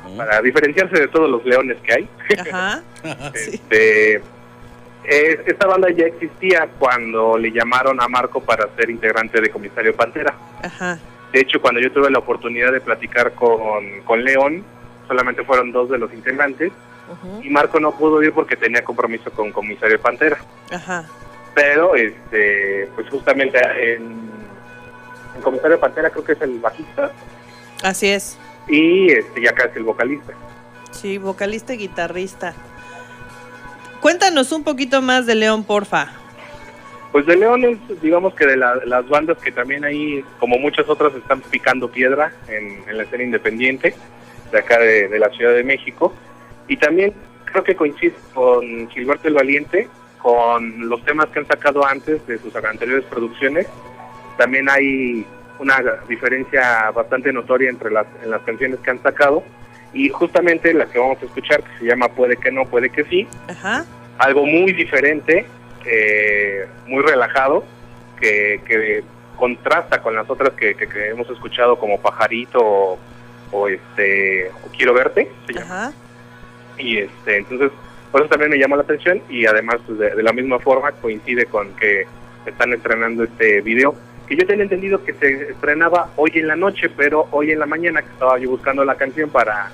Ujú. 0.07 0.17
para 0.19 0.41
diferenciarse 0.41 0.97
de 1.01 1.09
todos 1.09 1.29
los 1.29 1.45
leones 1.45 1.79
que 1.83 1.93
hay. 1.93 2.09
Ajá. 2.39 2.83
Sí. 3.35 3.51
Este, 3.55 4.15
es- 5.05 5.39
esta 5.47 5.67
banda 5.67 5.89
ya 5.91 6.07
existía 6.07 6.69
cuando 6.79 7.37
le 7.37 7.51
llamaron 7.51 8.01
a 8.01 8.07
Marco 8.09 8.41
para 8.41 8.69
ser 8.77 8.91
integrante 8.91 9.41
de 9.41 9.51
Comisario 9.51 9.95
Pantera. 9.95 10.35
Ajá. 10.63 10.99
De 11.37 11.43
hecho, 11.43 11.61
cuando 11.61 11.83
yo 11.83 11.93
tuve 11.93 12.11
la 12.11 12.19
oportunidad 12.21 12.73
de 12.73 12.81
platicar 12.81 13.35
con, 13.35 14.01
con 14.07 14.25
León, 14.25 14.65
solamente 15.07 15.45
fueron 15.45 15.71
dos 15.71 15.91
de 15.91 15.99
los 15.99 16.11
integrantes 16.15 16.73
y 17.43 17.51
Marco 17.51 17.79
no 17.79 17.93
pudo 17.93 18.23
ir 18.23 18.33
porque 18.33 18.57
tenía 18.57 18.83
compromiso 18.83 19.31
con 19.33 19.53
Comisario 19.53 20.01
Pantera. 20.01 20.39
Ajá. 20.73 21.05
pero 21.55 21.95
este 21.95 22.89
pues 22.95 23.11
justamente 23.11 23.59
en, 23.59 24.31
en 25.37 25.43
Comisario 25.43 25.79
Pantera 25.79 26.09
creo 26.09 26.25
que 26.25 26.33
es 26.33 26.41
el 26.41 26.59
bajista 26.59 27.13
Así 27.83 28.09
es. 28.09 28.39
y 28.67 29.13
este 29.13 29.39
y 29.43 29.47
acá 29.47 29.65
es 29.67 29.77
el 29.77 29.83
vocalista. 29.83 30.33
Sí, 30.91 31.19
vocalista 31.19 31.75
y 31.75 31.77
guitarrista. 31.77 32.55
Cuéntanos 34.01 34.53
un 34.53 34.65
poquito 34.65 35.03
más 35.03 35.27
de 35.27 35.35
León, 35.35 35.65
porfa. 35.65 36.13
Pues 37.17 37.25
de 37.25 37.37
León 37.37 37.65
es, 37.65 37.79
digamos 38.03 38.35
que 38.35 38.45
de 38.45 38.59
la- 38.59 38.79
las 38.85 39.09
bandas 39.09 39.39
que 39.39 39.51
también 39.51 39.87
ahí, 39.87 40.23
como 40.39 40.59
muchas 40.59 40.87
otras, 40.87 41.15
están 41.15 41.41
picando 41.41 41.91
piedra 41.91 42.31
en, 42.47 42.83
en 42.87 42.95
la 42.99 43.05
escena 43.05 43.25
independiente 43.25 43.95
de 44.53 44.59
acá 44.59 44.79
de, 44.79 45.09
de 45.09 45.19
la 45.19 45.31
Ciudad 45.31 45.55
de 45.55 45.65
México. 45.65 46.13
Y 46.69 46.77
también 46.77 47.15
creo 47.47 47.65
que 47.65 47.75
coincide 47.75 48.13
con 48.35 48.91
Gilberto 48.91 49.29
el 49.29 49.33
Valiente, 49.33 49.89
con 50.21 50.91
los 50.91 51.03
temas 51.07 51.29
que 51.31 51.39
han 51.39 51.47
sacado 51.47 51.87
antes 51.87 52.27
de 52.27 52.37
sus 52.37 52.55
anteriores 52.55 53.07
producciones. 53.07 53.67
También 54.37 54.69
hay 54.69 55.25
una 55.59 55.83
diferencia 56.11 56.91
bastante 56.91 57.33
notoria 57.33 57.71
entre 57.71 57.91
las, 57.93 58.07
en 58.23 58.31
las 58.31 58.43
canciones 58.43 58.79
que 58.81 58.91
han 58.91 59.03
sacado. 59.03 59.43
Y 59.95 60.11
justamente 60.11 60.75
la 60.75 60.85
que 60.85 60.99
vamos 60.99 61.17
a 61.23 61.25
escuchar, 61.25 61.63
que 61.63 61.79
se 61.79 61.85
llama 61.87 62.09
Puede 62.09 62.37
que 62.37 62.53
no, 62.53 62.67
puede 62.67 62.91
que 62.91 63.05
sí, 63.05 63.27
Ajá. 63.49 63.87
algo 64.19 64.45
muy 64.45 64.75
diferente, 64.75 65.47
eh, 65.87 66.67
muy 66.87 67.03
relajado, 67.03 67.65
que, 68.21 68.61
que 68.67 69.03
contrasta 69.37 70.01
con 70.03 70.15
las 70.15 70.29
otras 70.31 70.51
que, 70.55 70.75
que- 70.75 70.89
que 70.89 71.09
hemos 71.11 71.29
escuchado 71.31 71.79
como 71.79 72.01
Pajarito 72.01 72.59
o, 72.63 72.99
o, 73.53 73.69
este 73.69 74.51
o 74.65 74.69
Quiero 74.77 74.95
verte, 74.95 75.31
se 75.47 75.53
llama. 75.53 75.89
Ajá. 75.89 75.93
y 76.79 76.99
este 76.99 77.37
entonces 77.39 77.71
por 78.13 78.21
eso 78.23 78.31
también 78.31 78.51
me 78.51 78.59
llama 78.59 78.77
la 78.77 78.83
atención 78.83 79.21
y 79.29 79.45
además 79.47 79.77
pues, 79.87 79.99
de, 79.99 80.15
de 80.15 80.23
la 80.23 80.33
misma 80.33 80.59
forma 80.59 80.93
coincide 80.93 81.45
con 81.47 81.75
que 81.77 82.07
están 82.47 82.73
estrenando 82.73 83.25
este 83.25 83.61
video 83.61 83.95
que 84.27 84.37
yo 84.37 84.47
tenía 84.47 84.65
entendido 84.65 85.05
que 85.05 85.13
se 85.15 85.51
estrenaba 85.51 86.11
hoy 86.17 86.31
en 86.35 86.49
la 86.49 86.57
noche, 86.57 86.89
pero 86.89 87.29
hoy 87.31 87.53
en 87.53 87.59
la 87.61 87.67
mañana 87.67 88.03
que 88.03 88.09
estaba 88.09 88.39
yo 88.39 88.51
buscando 88.51 88.85
la 88.85 88.95
canción 88.97 89.31
para 89.31 89.71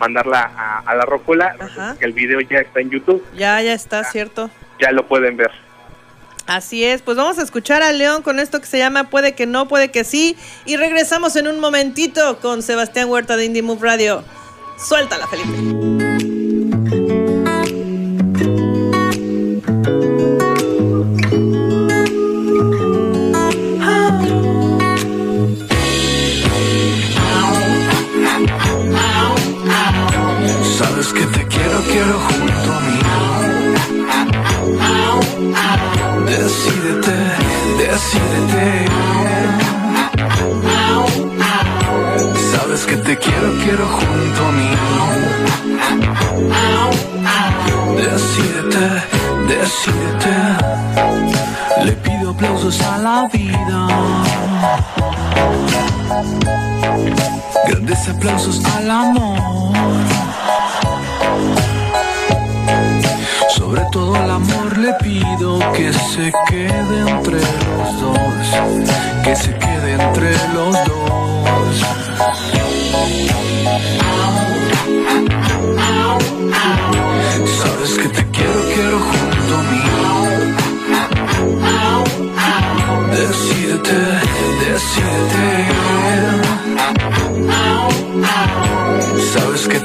mandarla 0.00 0.50
a, 0.56 0.80
a 0.80 0.94
la 0.94 1.04
rocola, 1.06 1.54
el 2.00 2.12
video 2.12 2.40
ya 2.40 2.58
está 2.58 2.80
en 2.80 2.90
YouTube, 2.90 3.24
Ya, 3.34 3.62
ya 3.62 3.72
está, 3.72 4.02
¿cierto? 4.04 4.50
Ya 4.80 4.92
lo 4.92 5.06
pueden 5.06 5.36
ver. 5.36 5.50
Así 6.46 6.84
es, 6.84 7.00
pues 7.00 7.16
vamos 7.16 7.38
a 7.38 7.42
escuchar 7.42 7.82
a 7.82 7.92
León 7.92 8.22
con 8.22 8.38
esto 8.38 8.60
que 8.60 8.66
se 8.66 8.78
llama 8.78 9.04
Puede 9.04 9.34
que 9.34 9.46
no, 9.46 9.66
puede 9.66 9.90
que 9.90 10.04
sí. 10.04 10.36
Y 10.66 10.76
regresamos 10.76 11.36
en 11.36 11.48
un 11.48 11.58
momentito 11.58 12.38
con 12.40 12.62
Sebastián 12.62 13.08
Huerta 13.08 13.36
de 13.36 13.46
Indie 13.46 13.62
Move 13.62 13.80
Radio. 13.80 14.24
Suéltala, 14.76 15.26
Felipe. 15.28 16.13
Al 58.26 58.90
amor. 58.90 59.38
Sobre 63.54 63.82
todo 63.92 64.14
al 64.14 64.30
amor 64.30 64.78
le 64.78 64.94
pido 64.94 65.58
que 65.72 65.92
se 65.92 66.32
quede 66.48 67.00
entre 67.00 67.36
los 67.36 68.00
dos, 68.00 68.16
que 69.24 69.36
se 69.36 69.54
quede 69.58 69.92
entre 69.92 70.32
los 70.54 70.72
dos. 70.86 71.84
Sabes 77.62 77.98
que 77.98 78.08
te 78.08 78.30
quiero, 78.30 78.60
quiero 78.74 79.00
junto 79.00 79.23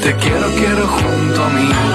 te 0.10 0.16
quiero, 0.16 0.48
quiero 0.56 0.88
junto 0.88 1.44
a 1.44 1.50
mí. 1.50 1.89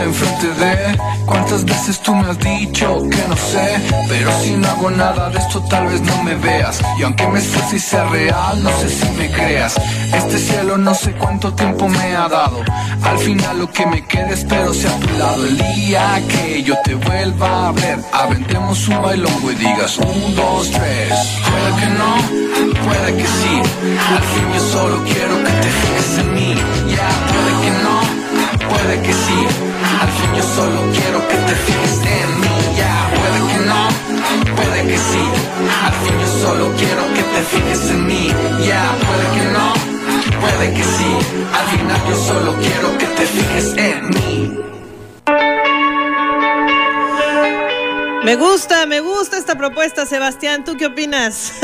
Enfrente 0.00 0.46
de? 0.54 0.98
¿Cuántas 1.26 1.64
veces 1.64 2.00
tú 2.00 2.14
me 2.14 2.28
has 2.28 2.38
dicho 2.38 3.02
que 3.10 3.28
no 3.28 3.36
sé? 3.36 3.80
Pero 4.08 4.30
si 4.40 4.52
no 4.52 4.68
hago 4.68 4.90
nada 4.90 5.28
de 5.30 5.38
esto, 5.38 5.60
tal 5.68 5.86
vez 5.86 6.00
no 6.00 6.22
me 6.22 6.34
veas. 6.36 6.80
Y 6.98 7.02
aunque 7.02 7.26
me 7.28 7.38
esfuerce 7.38 7.76
y 7.76 7.78
sea 7.78 8.04
real, 8.04 8.62
no 8.62 8.70
sé 8.78 8.88
si 8.88 9.10
me 9.12 9.30
creas. 9.30 9.76
Este 10.14 10.38
cielo 10.38 10.78
no 10.78 10.94
sé 10.94 11.12
cuánto 11.12 11.52
tiempo 11.52 11.88
me 11.88 12.16
ha 12.16 12.28
dado. 12.28 12.62
Al 13.02 13.18
final 13.18 13.58
lo 13.58 13.70
que 13.70 13.86
me 13.86 14.04
quede 14.06 14.34
espero 14.34 14.72
sea 14.72 14.90
a 14.90 15.00
tu 15.00 15.18
lado. 15.18 15.44
El 15.44 15.58
día 15.58 16.22
que 16.28 16.62
yo 16.62 16.74
te 16.84 16.94
vuelva 16.94 17.68
a 17.68 17.72
ver, 17.72 17.98
aventemos 18.12 18.88
un 18.88 19.02
bailongo 19.02 19.52
y 19.52 19.54
digas 19.56 19.98
un, 19.98 20.34
dos, 20.34 20.70
tres. 20.70 21.12
Puede 21.48 21.80
que 21.80 21.86
no, 21.98 22.84
puede 22.84 23.16
que 23.16 23.26
sí. 23.26 23.62
Al 24.16 24.22
fin 24.22 24.52
yo 24.54 24.60
solo 24.60 25.04
quiero 25.04 25.36
que 25.44 25.50
te 25.50 25.70
fijes 25.70 26.18
en 26.18 26.34
mí. 26.34 26.47
Puede 28.88 29.02
que 29.02 29.12
sí. 29.12 29.46
Al 30.00 30.08
fin 30.08 30.34
yo 30.34 30.42
solo 30.42 30.80
quiero 30.92 31.28
que 31.28 31.36
te 31.36 31.54
fijes 31.54 32.00
en 32.06 32.40
mí. 32.40 32.56
Ya, 32.76 33.10
puede 33.18 33.38
que 33.48 33.58
no, 33.66 33.88
puede 34.56 34.88
que 34.88 34.96
sí. 34.96 35.24
Al 35.84 35.92
fin 35.92 36.18
yo 36.18 36.26
solo 36.40 36.72
quiero 36.78 37.02
que 37.14 37.22
te 37.22 37.42
fijes 37.50 37.90
en 37.90 38.06
mí. 38.06 38.32
Ya, 38.66 38.96
puede 39.06 39.26
que 39.36 39.44
no, 39.52 39.74
puede 40.40 40.72
que 40.72 40.84
sí. 40.84 41.12
Al 41.52 41.66
final 41.66 42.00
yo 42.08 42.16
solo 42.16 42.54
quiero 42.54 42.98
que 42.98 43.06
te 43.06 43.26
fijes 43.26 43.76
en 43.76 44.08
mí. 44.08 44.58
Me 48.24 48.36
gusta, 48.36 48.86
me 48.86 49.00
gusta 49.00 49.36
esta 49.36 49.54
propuesta, 49.54 50.06
Sebastián. 50.06 50.64
¿Tú 50.64 50.76
qué 50.78 50.86
opinas? 50.86 51.52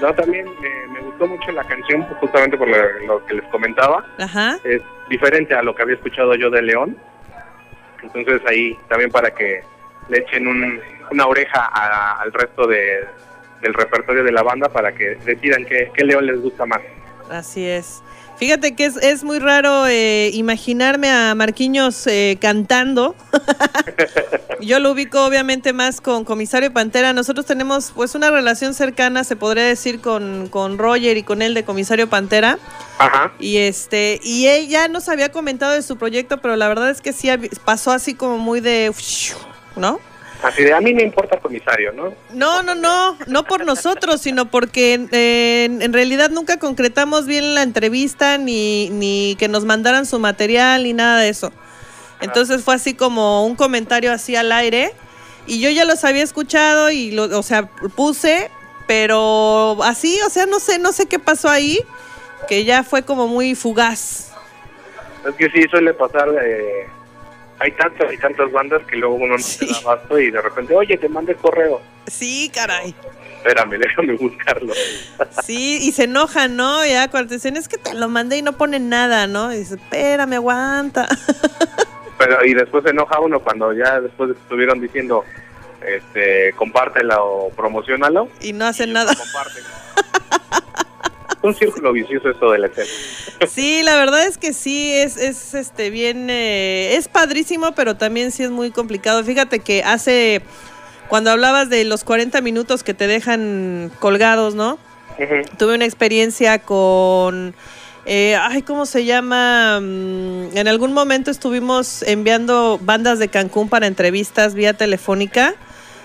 No, 0.00 0.12
también 0.14 0.46
eh, 0.46 0.86
me 0.90 1.00
gustó 1.00 1.26
mucho 1.26 1.50
la 1.52 1.64
canción, 1.64 2.02
justamente 2.20 2.56
por 2.58 2.68
lo, 2.68 2.76
lo 3.06 3.24
que 3.26 3.34
les 3.34 3.44
comentaba. 3.46 4.04
Ajá. 4.18 4.58
Es 4.64 4.82
diferente 5.08 5.54
a 5.54 5.62
lo 5.62 5.74
que 5.74 5.82
había 5.82 5.94
escuchado 5.94 6.34
yo 6.34 6.50
de 6.50 6.62
León. 6.62 6.96
Entonces 8.02 8.40
ahí 8.46 8.76
también 8.88 9.10
para 9.10 9.30
que 9.32 9.62
le 10.08 10.18
echen 10.18 10.46
un- 10.46 10.80
una 11.10 11.26
oreja 11.26 11.68
a- 11.72 12.20
al 12.20 12.32
resto 12.32 12.66
de, 12.66 13.04
del 13.62 13.74
repertorio 13.74 14.22
de 14.22 14.32
la 14.32 14.42
banda 14.42 14.68
para 14.68 14.92
que 14.92 15.16
decidan 15.24 15.64
qué, 15.64 15.90
qué 15.94 16.04
León 16.04 16.26
les 16.26 16.40
gusta 16.40 16.66
más. 16.66 16.80
Así 17.30 17.66
es. 17.66 18.02
Fíjate 18.38 18.74
que 18.74 18.84
es, 18.84 18.96
es 18.98 19.24
muy 19.24 19.38
raro 19.38 19.86
eh, 19.86 20.30
imaginarme 20.34 21.10
a 21.10 21.34
Marquiños 21.34 22.06
eh, 22.06 22.36
cantando. 22.40 23.14
Yo 24.60 24.78
lo 24.78 24.92
ubico 24.92 25.24
obviamente 25.24 25.72
más 25.72 26.00
con 26.00 26.24
Comisario 26.24 26.72
Pantera. 26.72 27.12
Nosotros 27.12 27.46
tenemos 27.46 27.92
pues 27.94 28.14
una 28.14 28.30
relación 28.30 28.74
cercana, 28.74 29.24
se 29.24 29.36
podría 29.36 29.64
decir, 29.64 30.00
con, 30.00 30.48
con 30.48 30.76
Roger 30.76 31.16
y 31.16 31.22
con 31.22 31.40
él 31.40 31.54
de 31.54 31.64
Comisario 31.64 32.08
Pantera. 32.08 32.58
Ajá. 32.98 33.32
Y 33.38 33.56
este, 33.56 34.20
y 34.22 34.48
ella 34.48 34.88
nos 34.88 35.08
había 35.08 35.30
comentado 35.30 35.72
de 35.72 35.82
su 35.82 35.96
proyecto, 35.96 36.38
pero 36.38 36.56
la 36.56 36.68
verdad 36.68 36.90
es 36.90 37.00
que 37.00 37.12
sí 37.12 37.28
pasó 37.64 37.90
así 37.90 38.14
como 38.14 38.38
muy 38.38 38.60
de 38.60 38.92
¿no? 39.76 40.00
Así 40.42 40.62
de, 40.62 40.74
a 40.74 40.80
mí 40.80 40.92
me 40.94 41.02
importa 41.02 41.38
comisario, 41.38 41.92
¿no? 41.92 42.14
No, 42.30 42.62
no, 42.62 42.74
no, 42.74 43.16
no 43.26 43.44
por 43.44 43.64
nosotros, 43.64 44.20
sino 44.20 44.50
porque 44.50 45.08
eh, 45.10 45.64
en, 45.64 45.92
realidad 45.92 46.30
nunca 46.30 46.58
concretamos 46.58 47.26
bien 47.26 47.54
la 47.54 47.62
entrevista 47.62 48.38
ni, 48.38 48.90
ni 48.90 49.36
que 49.38 49.48
nos 49.48 49.64
mandaran 49.64 50.06
su 50.06 50.18
material 50.18 50.84
ni 50.84 50.92
nada 50.92 51.20
de 51.20 51.30
eso. 51.30 51.52
Entonces 52.20 52.62
fue 52.62 52.74
así 52.74 52.94
como 52.94 53.46
un 53.46 53.56
comentario 53.56 54.12
así 54.12 54.36
al 54.36 54.52
aire 54.52 54.92
y 55.46 55.60
yo 55.60 55.70
ya 55.70 55.84
los 55.84 56.04
había 56.04 56.22
escuchado 56.22 56.90
y 56.90 57.12
lo, 57.12 57.24
o 57.38 57.42
sea, 57.42 57.68
puse, 57.94 58.50
pero 58.86 59.78
así, 59.84 60.18
o 60.26 60.30
sea, 60.30 60.46
no 60.46 60.58
sé, 60.60 60.78
no 60.78 60.92
sé 60.92 61.06
qué 61.06 61.18
pasó 61.18 61.48
ahí, 61.48 61.78
que 62.48 62.64
ya 62.64 62.82
fue 62.82 63.02
como 63.02 63.28
muy 63.28 63.54
fugaz. 63.54 64.32
Es 65.26 65.34
que 65.34 65.50
sí, 65.50 65.62
suele 65.70 65.94
pasar, 65.94 66.28
eh, 66.42 66.88
hay 67.58 67.72
tantas 67.72 68.12
y 68.12 68.18
tantas 68.18 68.50
bandas 68.52 68.82
que 68.86 68.96
luego 68.96 69.14
uno 69.16 69.36
no 69.36 69.38
se 69.38 69.66
Sí. 69.66 69.72
da 69.72 69.78
abasto 69.92 70.18
y 70.18 70.30
de 70.30 70.40
repente, 70.42 70.74
oye, 70.74 70.96
te 70.98 71.08
mandé 71.08 71.34
correo. 71.34 71.80
Sí, 72.06 72.50
caray. 72.54 72.94
Espérame, 73.38 73.70
déjame 73.78 74.14
buscarlo. 74.16 74.72
Sí, 75.44 75.78
y 75.82 75.92
se 75.92 76.04
enojan, 76.04 76.56
¿no? 76.56 76.84
Ya 76.84 77.08
cuando 77.10 77.28
te 77.28 77.34
dicen, 77.36 77.56
es 77.56 77.68
que 77.68 77.78
te 77.78 77.94
lo 77.94 78.08
mandé 78.08 78.38
y 78.38 78.42
no 78.42 78.52
ponen 78.54 78.88
nada, 78.88 79.26
¿no? 79.26 79.52
Y 79.52 79.58
dice, 79.58 79.74
espérame, 79.76 80.34
aguanta. 80.34 81.08
Pero 82.18 82.44
y 82.44 82.54
después 82.54 82.82
se 82.84 82.90
enoja 82.90 83.20
uno 83.20 83.40
cuando 83.40 83.72
ya 83.72 84.00
después 84.00 84.30
estuvieron 84.30 84.80
diciendo, 84.80 85.24
este, 85.86 86.52
compártela 86.56 87.22
o 87.22 87.50
promocionalo. 87.50 88.28
y 88.40 88.52
no 88.52 88.64
hacen 88.66 88.92
nada. 88.92 89.14
Comparten. 89.14 89.62
Un 91.46 91.54
círculo 91.54 91.92
vicioso 91.92 92.30
esto 92.30 92.50
de 92.50 92.58
la 92.58 92.66
escena. 92.66 92.86
Sí, 93.48 93.82
la 93.82 93.96
verdad 93.96 94.26
es 94.26 94.38
que 94.38 94.52
sí, 94.52 94.92
es, 94.92 95.16
es 95.16 95.54
este 95.54 95.90
bien, 95.90 96.28
eh, 96.30 96.96
es 96.96 97.06
padrísimo, 97.08 97.72
pero 97.74 97.96
también 97.96 98.32
sí 98.32 98.42
es 98.42 98.50
muy 98.50 98.70
complicado. 98.70 99.22
Fíjate 99.22 99.60
que 99.60 99.82
hace, 99.84 100.40
cuando 101.08 101.30
hablabas 101.30 101.68
de 101.68 101.84
los 101.84 102.02
40 102.02 102.40
minutos 102.40 102.82
que 102.82 102.94
te 102.94 103.06
dejan 103.06 103.90
colgados, 104.00 104.54
¿no? 104.54 104.78
Tuve 105.58 105.74
una 105.76 105.84
experiencia 105.84 106.58
con, 106.58 107.54
eh, 108.06 108.36
ay, 108.40 108.62
¿cómo 108.62 108.84
se 108.86 109.04
llama? 109.04 109.78
Mm, 109.80 110.56
En 110.56 110.68
algún 110.68 110.92
momento 110.92 111.30
estuvimos 111.30 112.02
enviando 112.02 112.78
bandas 112.82 113.18
de 113.18 113.28
Cancún 113.28 113.68
para 113.68 113.86
entrevistas 113.86 114.54
vía 114.54 114.74
telefónica, 114.74 115.54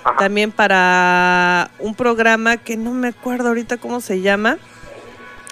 Ajá. 0.04 0.18
también 0.18 0.52
para 0.52 1.72
un 1.80 1.96
programa 1.96 2.58
que 2.58 2.78
no 2.78 2.92
me 2.94 3.10
acuerdo 3.10 3.50
ahorita 3.50 3.78
cómo 3.78 4.02
se 4.02 4.22
llama. 4.22 4.58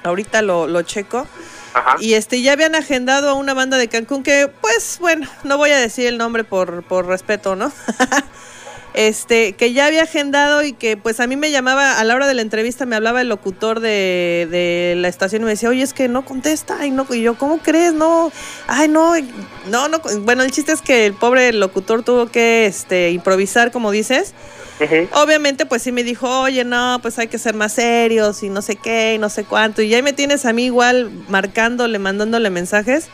Ahorita 0.04 0.42
lo, 0.42 0.68
lo 0.68 0.82
checo. 0.82 1.28
Ajá. 1.74 1.98
Y 2.00 2.14
este 2.14 2.42
ya 2.42 2.54
habían 2.54 2.76
agendado 2.76 3.30
a 3.30 3.34
una 3.34 3.54
banda 3.54 3.78
de 3.78 3.88
Cancún 3.88 4.24
que, 4.24 4.50
pues, 4.62 4.98
bueno, 5.00 5.28
no 5.44 5.58
voy 5.58 5.72
a 5.72 5.78
decir 5.78 6.08
el 6.08 6.18
nombre 6.18 6.44
por, 6.44 6.84
por 6.84 7.06
respeto, 7.06 7.56
¿no? 7.56 7.72
este, 8.94 9.54
que 9.54 9.72
ya 9.72 9.86
había 9.86 10.04
agendado 10.04 10.64
y 10.64 10.74
que 10.74 10.98
pues 10.98 11.20
a 11.20 11.28
mí 11.28 11.36
me 11.36 11.52
llamaba, 11.52 12.00
a 12.00 12.04
la 12.04 12.16
hora 12.16 12.28
de 12.28 12.34
la 12.34 12.42
entrevista 12.42 12.86
me 12.86 12.96
hablaba 12.96 13.22
el 13.22 13.30
locutor 13.30 13.80
de, 13.80 14.48
de 14.50 14.96
la 14.98 15.08
estación 15.08 15.44
y 15.44 15.46
me 15.46 15.52
decía, 15.52 15.70
oye, 15.70 15.84
es 15.84 15.94
que 15.94 16.08
no 16.08 16.26
contesta, 16.26 16.86
y 16.86 16.92
no, 16.92 17.06
y 17.10 17.22
yo, 17.22 17.38
¿cómo 17.38 17.60
crees? 17.60 17.94
No, 17.94 18.32
ay, 18.68 18.88
no, 18.88 19.14
no, 19.68 19.88
no, 19.88 20.02
bueno, 20.22 20.44
el 20.44 20.52
chiste 20.52 20.72
es 20.72 20.82
que 20.82 21.06
el 21.06 21.14
pobre 21.14 21.54
locutor 21.54 22.04
tuvo 22.04 22.28
que 22.28 22.66
este, 22.66 23.12
improvisar, 23.12 23.72
como 23.72 23.92
dices, 23.92 24.34
Obviamente, 25.14 25.66
pues 25.66 25.82
sí 25.82 25.92
me 25.92 26.04
dijo, 26.04 26.42
oye, 26.42 26.64
no, 26.64 27.00
pues 27.02 27.20
hay 27.20 27.28
que 27.28 27.38
ser 27.38 27.54
más 27.54 27.74
serios 27.74 28.44
y 28.44 28.50
no 28.50 28.62
sé 28.62 28.76
qué 28.76 29.16
y 29.16 29.18
no 29.18 29.30
sé 29.30 29.44
cuánto. 29.44 29.82
Y 29.82 29.90
ya 29.90 30.02
me 30.02 30.14
tienes 30.14 30.46
a 30.46 30.54
mí 30.54 30.66
igual 30.66 31.12
marcándole, 31.28 32.00
mandándole 32.00 32.50
mensajes 32.50 33.10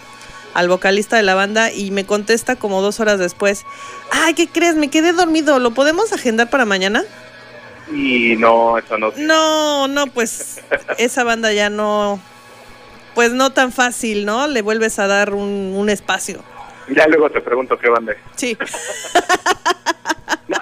al 0.54 0.69
vocalista 0.69 1.17
de 1.17 1.23
la 1.23 1.36
banda 1.36 1.71
y 1.71 1.91
me 1.91 2.06
contesta 2.06 2.56
como 2.56 2.82
dos 2.82 2.99
horas 2.99 3.19
después, 3.19 3.65
ay, 4.12 4.34
¿qué 4.36 4.47
crees? 4.47 4.75
Me 4.75 4.89
quedé 4.89 5.12
dormido, 5.12 5.60
¿lo 5.60 5.71
podemos 5.71 6.13
agendar 6.13 6.49
para 6.49 6.65
mañana? 6.65 7.04
Y 7.91 8.36
no, 8.38 8.78
eso 8.78 8.97
no. 8.97 9.12
No, 9.17 9.88
no, 9.88 10.08
pues 10.08 10.62
esa 10.97 11.23
banda 11.23 11.51
ya 11.51 11.69
no, 11.69 12.21
pues 13.15 13.34
no 13.34 13.51
tan 13.51 13.71
fácil, 13.71 14.25
¿no? 14.25 14.47
Le 14.47 14.62
vuelves 14.62 14.97
a 14.97 15.08
dar 15.08 15.34
un, 15.34 15.73
un 15.75 15.89
espacio. 15.89 16.41
Ya 16.88 17.08
luego 17.08 17.30
te 17.30 17.41
pregunto 17.41 17.78
qué 17.78 17.89
banda 17.89 18.13
es. 18.13 18.19
Sí, 18.36 18.58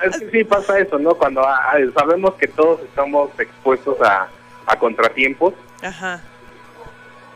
es 0.03 0.19
que 0.19 0.29
sí 0.31 0.43
pasa 0.43 0.79
eso, 0.79 0.97
¿no? 0.99 1.15
Cuando 1.15 1.41
ah, 1.47 1.75
sabemos 1.95 2.33
que 2.35 2.47
todos 2.47 2.81
estamos 2.81 3.29
expuestos 3.39 4.01
a, 4.01 4.27
a 4.65 4.75
contratiempos 4.77 5.53
ajá, 5.81 6.21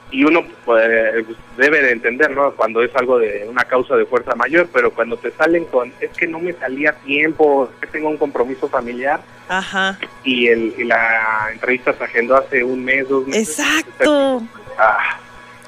y 0.09 0.23
uno 0.23 0.41
pues, 0.63 1.25
debe 1.57 1.81
de 1.81 1.91
entender, 1.91 2.31
¿no? 2.31 2.51
Cuando 2.53 2.81
es 2.81 2.95
algo 2.95 3.19
de 3.19 3.45
una 3.49 3.65
causa 3.65 3.95
de 3.97 4.05
fuerza 4.05 4.35
mayor, 4.35 4.67
pero 4.71 4.91
cuando 4.91 5.17
te 5.17 5.31
salen 5.31 5.65
con, 5.65 5.91
es 5.99 6.11
que 6.11 6.27
no 6.27 6.39
me 6.39 6.53
salía 6.53 6.93
tiempo, 6.93 7.69
es 7.73 7.79
que 7.81 7.87
tengo 7.87 8.09
un 8.09 8.17
compromiso 8.17 8.69
familiar 8.69 9.19
ajá, 9.49 9.99
y, 10.23 10.47
el, 10.47 10.73
y 10.77 10.85
la 10.85 11.49
entrevista 11.51 11.93
se 11.93 12.03
agendó 12.05 12.37
hace 12.37 12.63
un 12.63 12.83
mes, 12.85 13.07
dos 13.09 13.27
meses. 13.27 13.59
exacto, 13.59 14.43
Ah, 14.79 15.17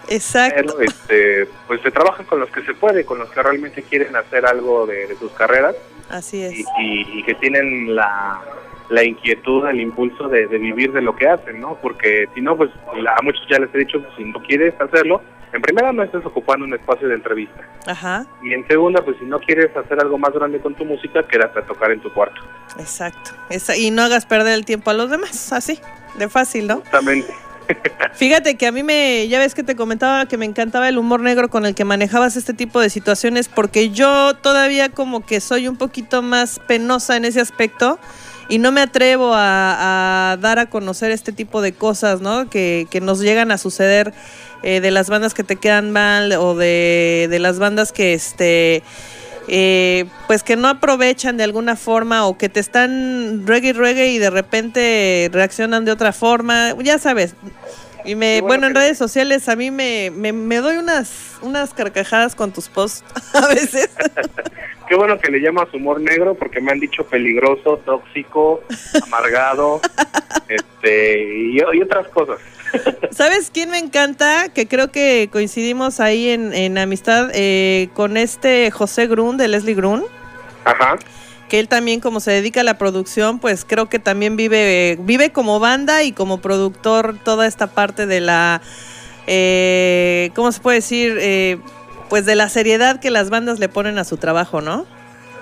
exacto. 0.07 0.75
pero 0.77 0.81
este, 0.81 1.47
pues 1.67 1.81
se 1.81 1.91
trabaja 1.91 2.23
con 2.23 2.39
los 2.39 2.49
que 2.51 2.61
se 2.61 2.73
puede, 2.75 3.03
con 3.03 3.19
los 3.19 3.29
que 3.31 3.41
realmente 3.43 3.81
quieren 3.83 4.15
hacer 4.15 4.45
algo 4.45 4.85
de, 4.85 5.07
de 5.07 5.15
sus 5.17 5.31
carreras 5.33 5.75
Así 6.09 6.41
es. 6.43 6.53
y, 6.59 6.61
y- 6.79 7.19
y 7.19 7.23
que 7.23 7.35
tienen 7.35 7.95
la, 7.95 8.39
la 8.89 9.03
inquietud, 9.03 9.67
el 9.67 9.79
impulso 9.81 10.27
de, 10.29 10.47
de 10.47 10.57
vivir 10.57 10.91
de 10.91 11.01
lo 11.01 11.15
que 11.15 11.27
hacen, 11.27 11.59
¿no? 11.61 11.75
Porque 11.81 12.25
si 12.33 12.41
no, 12.41 12.57
pues 12.57 12.69
la- 13.01 13.13
a 13.13 13.21
muchos 13.21 13.41
ya 13.49 13.59
les 13.59 13.73
he 13.75 13.79
dicho, 13.79 14.01
pues, 14.01 14.13
si 14.17 14.23
no 14.23 14.41
quieres 14.41 14.73
hacerlo, 14.81 15.21
en 15.53 15.61
primera 15.63 15.91
no 15.91 16.03
estés 16.03 16.23
ocupando 16.25 16.63
un 16.65 16.73
espacio 16.73 17.07
de 17.07 17.15
entrevista. 17.15 17.61
Ajá, 17.87 18.25
Y 18.43 18.53
en 18.53 18.67
segunda, 18.67 19.03
pues 19.03 19.17
si 19.19 19.25
no 19.25 19.39
quieres 19.39 19.75
hacer 19.75 19.99
algo 19.99 20.17
más 20.19 20.31
grande 20.33 20.59
con 20.59 20.75
tu 20.75 20.85
música, 20.85 21.23
quédate 21.27 21.59
a 21.59 21.61
tocar 21.63 21.91
en 21.91 21.99
tu 22.01 22.11
cuarto. 22.13 22.41
exacto. 22.77 23.31
Esa- 23.49 23.75
y 23.77 23.89
no 23.91 24.01
hagas 24.03 24.25
perder 24.25 24.53
el 24.53 24.65
tiempo 24.65 24.91
a 24.91 24.93
los 24.93 25.09
demás, 25.09 25.51
así, 25.53 25.79
de 26.17 26.29
fácil, 26.29 26.67
¿no? 26.67 26.77
Justamente. 26.81 27.33
Fíjate 28.13 28.55
que 28.55 28.67
a 28.67 28.71
mí 28.71 28.83
me, 28.83 29.27
ya 29.27 29.39
ves 29.39 29.53
que 29.53 29.63
te 29.63 29.75
comentaba 29.75 30.25
que 30.25 30.37
me 30.37 30.45
encantaba 30.45 30.89
el 30.89 30.97
humor 30.97 31.21
negro 31.21 31.49
con 31.49 31.65
el 31.65 31.75
que 31.75 31.85
manejabas 31.85 32.35
este 32.35 32.53
tipo 32.53 32.79
de 32.79 32.89
situaciones, 32.89 33.47
porque 33.47 33.91
yo 33.91 34.33
todavía 34.35 34.89
como 34.89 35.25
que 35.25 35.39
soy 35.39 35.67
un 35.67 35.77
poquito 35.77 36.21
más 36.21 36.59
penosa 36.67 37.15
en 37.15 37.25
ese 37.25 37.39
aspecto 37.39 37.99
y 38.49 38.57
no 38.57 38.71
me 38.71 38.81
atrevo 38.81 39.31
a, 39.35 40.37
dar 40.41 40.59
a 40.59 40.65
conocer 40.65 41.11
este 41.11 41.31
tipo 41.31 41.61
de 41.61 41.71
cosas, 41.73 42.19
¿no? 42.19 42.49
Que, 42.49 42.87
que 42.89 42.99
nos 42.99 43.19
llegan 43.19 43.51
a 43.51 43.57
suceder 43.57 44.13
eh, 44.63 44.81
de 44.81 44.91
las 44.91 45.09
bandas 45.09 45.33
que 45.33 45.43
te 45.43 45.55
quedan 45.55 45.91
mal 45.91 46.31
o 46.33 46.55
de, 46.55 47.27
de 47.29 47.39
las 47.39 47.59
bandas 47.59 47.91
que 47.91 48.13
este 48.13 48.83
eh, 49.49 50.05
pues 50.27 50.43
que 50.43 50.55
no 50.55 50.67
aprovechan 50.67 51.37
de 51.37 51.43
alguna 51.43 51.75
forma 51.75 52.27
o 52.27 52.37
que 52.37 52.49
te 52.49 52.59
están 52.59 53.47
reggae 53.47 53.69
y 53.69 53.73
reggae 53.73 54.07
y 54.11 54.17
de 54.19 54.29
repente 54.29 55.29
reaccionan 55.33 55.85
de 55.85 55.91
otra 55.91 56.13
forma, 56.13 56.75
ya 56.79 56.99
sabes. 56.99 57.35
Y 58.05 58.15
me, 58.15 58.41
bueno, 58.41 58.47
bueno 58.47 58.67
en 58.67 58.75
redes 58.75 58.97
sociales 58.97 59.49
a 59.49 59.55
mí 59.55 59.71
me, 59.71 60.11
me, 60.11 60.31
me 60.33 60.57
doy 60.57 60.77
unas, 60.77 61.37
unas 61.41 61.73
carcajadas 61.73 62.35
con 62.35 62.51
tus 62.51 62.69
posts 62.69 63.03
a 63.33 63.47
veces. 63.47 63.89
Qué 64.87 64.95
bueno 64.95 65.19
que 65.19 65.31
le 65.31 65.39
llamas 65.39 65.71
humor 65.73 66.01
negro 66.01 66.33
porque 66.33 66.61
me 66.61 66.71
han 66.71 66.79
dicho 66.79 67.03
peligroso, 67.03 67.77
tóxico, 67.85 68.63
amargado, 69.03 69.81
este 70.47 71.23
y, 71.23 71.57
y 71.57 71.81
otras 71.81 72.07
cosas. 72.07 72.39
¿Sabes 73.11 73.51
quién 73.53 73.69
me 73.69 73.77
encanta? 73.77 74.49
Que 74.49 74.67
creo 74.67 74.91
que 74.91 75.29
coincidimos 75.31 75.99
ahí 75.99 76.29
en, 76.29 76.53
en 76.53 76.77
amistad 76.77 77.29
eh, 77.33 77.89
con 77.93 78.17
este 78.17 78.71
José 78.71 79.07
Grun 79.07 79.37
de 79.37 79.47
Leslie 79.47 79.75
Grun. 79.75 80.03
Ajá. 80.65 80.97
que 81.47 81.59
él 81.59 81.67
también 81.67 81.99
como 81.99 82.19
se 82.19 82.31
dedica 82.31 82.61
a 82.61 82.63
la 82.63 82.77
producción, 82.77 83.39
pues 83.39 83.65
creo 83.65 83.87
que 83.87 83.97
también 83.97 84.35
vive, 84.35 84.97
vive 85.01 85.31
como 85.31 85.59
banda 85.59 86.03
y 86.03 86.11
como 86.11 86.41
productor 86.41 87.17
toda 87.17 87.47
esta 87.47 87.67
parte 87.67 88.05
de 88.05 88.19
la, 88.19 88.61
eh, 89.25 90.29
¿cómo 90.35 90.51
se 90.51 90.59
puede 90.59 90.77
decir? 90.77 91.17
Eh, 91.19 91.57
pues 92.09 92.25
de 92.25 92.35
la 92.35 92.49
seriedad 92.49 92.99
que 92.99 93.09
las 93.09 93.29
bandas 93.29 93.59
le 93.59 93.69
ponen 93.69 93.97
a 93.97 94.03
su 94.03 94.17
trabajo, 94.17 94.61
¿no? 94.61 94.85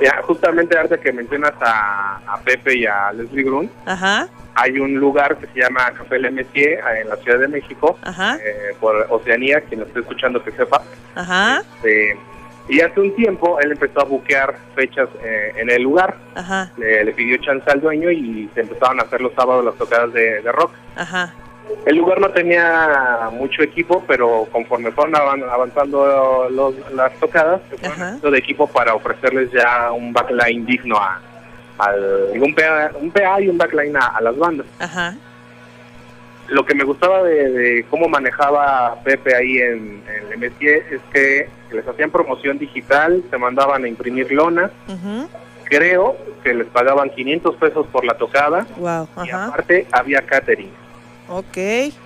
Ya, 0.02 0.22
justamente 0.24 0.78
ahorita 0.78 1.00
que 1.00 1.12
mencionas 1.12 1.54
a, 1.60 2.22
a 2.28 2.38
Pepe 2.42 2.78
y 2.78 2.86
a 2.86 3.12
Leslie 3.14 3.44
Grun, 3.44 3.72
Ajá, 3.86 4.28
hay 4.58 4.80
un 4.80 4.96
lugar 4.96 5.38
que 5.38 5.48
se 5.48 5.60
llama 5.62 5.92
Café 5.92 6.20
Le 6.20 6.32
Messier 6.32 6.80
en 7.02 7.10
la 7.10 7.16
Ciudad 7.18 7.40
de 7.40 7.48
México, 7.48 7.98
eh, 8.44 8.76
por 8.80 8.96
Oceanía, 9.10 9.62
quien 9.62 9.82
lo 9.82 9.86
esté 9.86 10.00
escuchando 10.00 10.44
que 10.44 10.52
sepa. 10.52 10.82
ajá, 11.16 11.62
Este, 11.78 12.18
y 12.70 12.82
hace 12.82 13.00
un 13.00 13.16
tiempo 13.16 13.60
él 13.62 13.72
empezó 13.72 14.02
a 14.02 14.04
buquear 14.04 14.56
fechas 14.76 15.08
eh, 15.24 15.54
en 15.56 15.70
el 15.70 15.84
lugar, 15.84 16.16
ajá, 16.36 16.72
le, 16.78 17.06
le 17.06 17.12
pidió 17.14 17.38
chance 17.38 17.70
al 17.72 17.80
dueño 17.80 18.12
y 18.12 18.50
se 18.54 18.62
empezaron 18.62 19.00
a 19.00 19.04
hacer 19.04 19.22
los 19.22 19.34
sábados 19.34 19.64
las 19.64 19.76
tocadas 19.76 20.12
de, 20.12 20.42
de 20.42 20.52
rock. 20.52 20.72
ajá, 20.98 21.34
El 21.86 21.96
lugar 21.98 22.20
no 22.20 22.30
tenía 22.32 23.30
mucho 23.32 23.62
equipo, 23.62 24.04
pero 24.08 24.48
conforme 24.52 24.92
fueron 24.92 25.14
avan- 25.16 25.50
avanzando 25.50 26.48
los, 26.50 26.74
las 26.94 27.14
tocadas, 27.20 27.62
se 27.70 27.78
fueron 27.78 28.20
de 28.32 28.38
equipo 28.38 28.68
para 28.68 28.94
ofrecerles 28.96 29.50
ya 29.52 29.92
un 29.94 30.12
backline 30.12 30.66
digno 30.66 30.98
a, 30.98 31.22
al, 31.78 32.32
un, 32.42 32.54
PA, 32.56 32.92
un 33.00 33.12
PA 33.12 33.42
y 33.42 33.50
un 33.50 33.58
backline 33.58 33.96
a, 33.98 34.08
a 34.08 34.22
las 34.22 34.38
bandas. 34.38 34.66
Ajá. 34.80 35.16
Lo 36.50 36.66
que 36.66 36.76
me 36.76 36.86
gustaba 36.86 37.24
de, 37.24 37.50
de 37.52 37.86
cómo 37.90 38.08
manejaba 38.08 38.96
Pepe 39.04 39.36
ahí 39.36 39.58
en, 39.58 40.02
en 40.08 40.32
el 40.32 40.38
Metier 40.38 40.84
es 40.92 41.02
que 41.12 41.50
les 41.72 41.86
hacían 41.86 42.10
promoción 42.10 42.58
digital, 42.58 43.22
se 43.30 43.38
mandaban 43.38 43.84
a 43.84 43.88
imprimir 43.90 44.32
lonas, 44.32 44.72
ujú. 44.88 45.28
creo 45.66 46.16
que 46.44 46.54
les 46.54 46.68
pagaban 46.68 47.10
500 47.10 47.56
pesos 47.58 47.86
por 47.88 48.06
la 48.06 48.14
tocada 48.14 48.66
Wow. 48.78 49.10
y 49.26 49.30
Ajá. 49.30 49.48
aparte 49.48 49.88
había 49.92 50.22
catering. 50.22 50.72
Ok. 51.28 51.58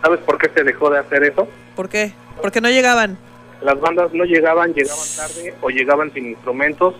¿Sabes 0.01 0.19
por 0.25 0.39
qué 0.39 0.49
se 0.49 0.63
dejó 0.63 0.89
de 0.89 0.97
hacer 0.97 1.23
eso? 1.23 1.47
¿Por 1.75 1.87
qué? 1.87 2.11
Porque 2.41 2.59
no 2.61 2.69
llegaban. 2.69 3.19
Las 3.61 3.79
bandas 3.79 4.11
no 4.11 4.23
llegaban, 4.23 4.73
llegaban 4.73 5.05
tarde 5.15 5.53
o 5.61 5.69
llegaban 5.69 6.11
sin 6.13 6.29
instrumentos, 6.29 6.95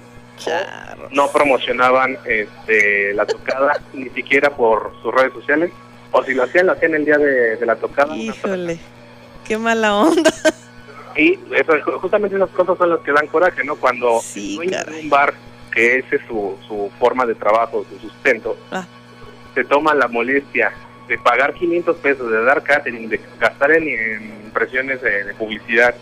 No 1.12 1.32
promocionaban 1.32 2.18
este, 2.26 3.14
la 3.14 3.26
tocada 3.26 3.80
ni 3.94 4.10
siquiera 4.10 4.50
por 4.52 4.94
sus 5.02 5.14
redes 5.14 5.34
sociales, 5.34 5.72
o 6.12 6.24
si 6.24 6.34
lo 6.34 6.44
hacían, 6.44 6.68
lo 6.68 6.74
hacían 6.74 6.94
el 6.96 7.06
día 7.06 7.18
de, 7.18 7.56
de 7.58 7.66
la 7.66 7.76
tocada. 7.76 8.16
Híjole. 8.16 8.80
Qué 9.48 9.58
mala 9.58 9.96
onda. 9.96 10.32
Y 11.16 11.38
eso, 11.54 11.74
justamente 12.00 12.38
esas 12.38 12.50
cosas 12.52 12.78
son 12.78 12.90
las 12.90 13.00
que 13.02 13.12
dan 13.12 13.28
coraje, 13.28 13.64
¿no? 13.66 13.76
Cuando 13.76 14.22
Sí, 14.22 14.58
un 14.58 15.10
bar, 15.10 15.34
que 15.74 15.98
ese 15.98 16.16
es 16.18 16.22
su, 16.28 16.58
su 16.68 16.90
forma 17.00 17.26
de 17.26 17.36
trabajo, 17.36 17.86
su 17.90 18.00
sustento, 18.00 18.56
Ah. 18.72 18.86
se 19.54 19.64
toma 19.66 19.94
la 19.94 20.08
molestia 20.08 20.72
de 21.10 21.18
pagar 21.18 21.54
500 21.54 21.98
pesos, 21.98 22.32
de 22.32 22.44
dar 22.46 22.64
catering, 22.64 23.10
de 23.10 23.20
gastar 23.40 23.72
en, 23.72 23.88
en 23.90 24.24
impresiones 24.46 25.02
de, 25.02 25.26
de 25.26 25.34
publicidad 25.34 25.94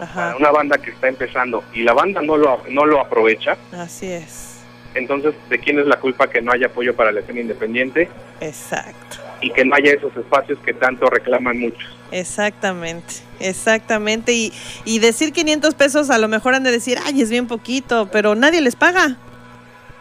Ajá. 0.00 0.14
para 0.14 0.36
una 0.36 0.50
banda 0.50 0.78
que 0.78 0.90
está 0.90 1.08
empezando 1.08 1.64
y 1.72 1.82
la 1.82 1.92
banda 1.94 2.20
no 2.22 2.36
lo, 2.36 2.60
no 2.70 2.84
lo 2.84 3.00
aprovecha, 3.00 3.56
Así 3.72 4.10
es. 4.12 4.60
entonces, 4.94 5.34
¿de 5.48 5.58
quién 5.58 5.78
es 5.78 5.86
la 5.86 5.96
culpa 5.98 6.28
que 6.28 6.40
no 6.42 6.52
haya 6.52 6.66
apoyo 6.66 6.94
para 6.94 7.12
la 7.12 7.20
escena 7.20 7.40
independiente 7.40 8.08
Exacto. 8.40 9.16
y 9.40 9.50
que 9.50 9.64
no 9.64 9.74
haya 9.74 9.92
esos 9.92 10.14
espacios 10.16 10.58
que 10.64 10.74
tanto 10.74 11.06
reclaman 11.08 11.58
muchos? 11.58 11.96
Exactamente, 12.12 13.14
exactamente. 13.40 14.32
Y, 14.32 14.52
y 14.84 14.98
decir 15.00 15.32
500 15.32 15.74
pesos 15.74 16.08
a 16.10 16.18
lo 16.18 16.28
mejor 16.28 16.54
han 16.54 16.62
de 16.62 16.70
decir, 16.70 16.98
ay, 17.04 17.20
es 17.20 17.30
bien 17.30 17.46
poquito, 17.48 18.08
pero 18.12 18.34
nadie 18.36 18.60
les 18.60 18.76
paga. 18.76 19.16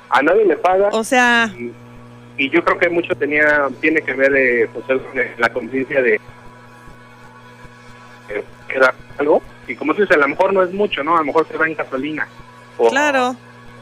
A 0.09 0.21
nadie 0.21 0.45
le 0.45 0.55
paga. 0.55 0.89
O 0.91 1.03
sea, 1.03 1.49
y, 1.57 1.71
y 2.37 2.49
yo 2.51 2.63
creo 2.63 2.77
que 2.77 2.89
mucho 2.89 3.15
tenía 3.15 3.67
tiene 3.81 4.01
que 4.01 4.13
ver 4.13 4.35
eh, 4.35 4.69
el- 4.87 5.01
la 5.39 5.49
conciencia 5.49 6.01
de 6.01 6.19
eh, 8.29 8.43
que 8.67 8.79
algo 9.17 9.41
y 9.67 9.75
como 9.75 9.93
tú 9.93 10.01
dices 10.01 10.17
a 10.17 10.19
lo 10.19 10.27
mejor 10.27 10.53
no 10.53 10.63
es 10.63 10.73
mucho 10.73 11.03
no 11.03 11.15
a 11.15 11.19
lo 11.19 11.25
mejor 11.25 11.47
se 11.47 11.57
va 11.57 11.67
en 11.67 11.75
gasolina. 11.75 12.27
O, 12.77 12.89
claro, 12.89 13.35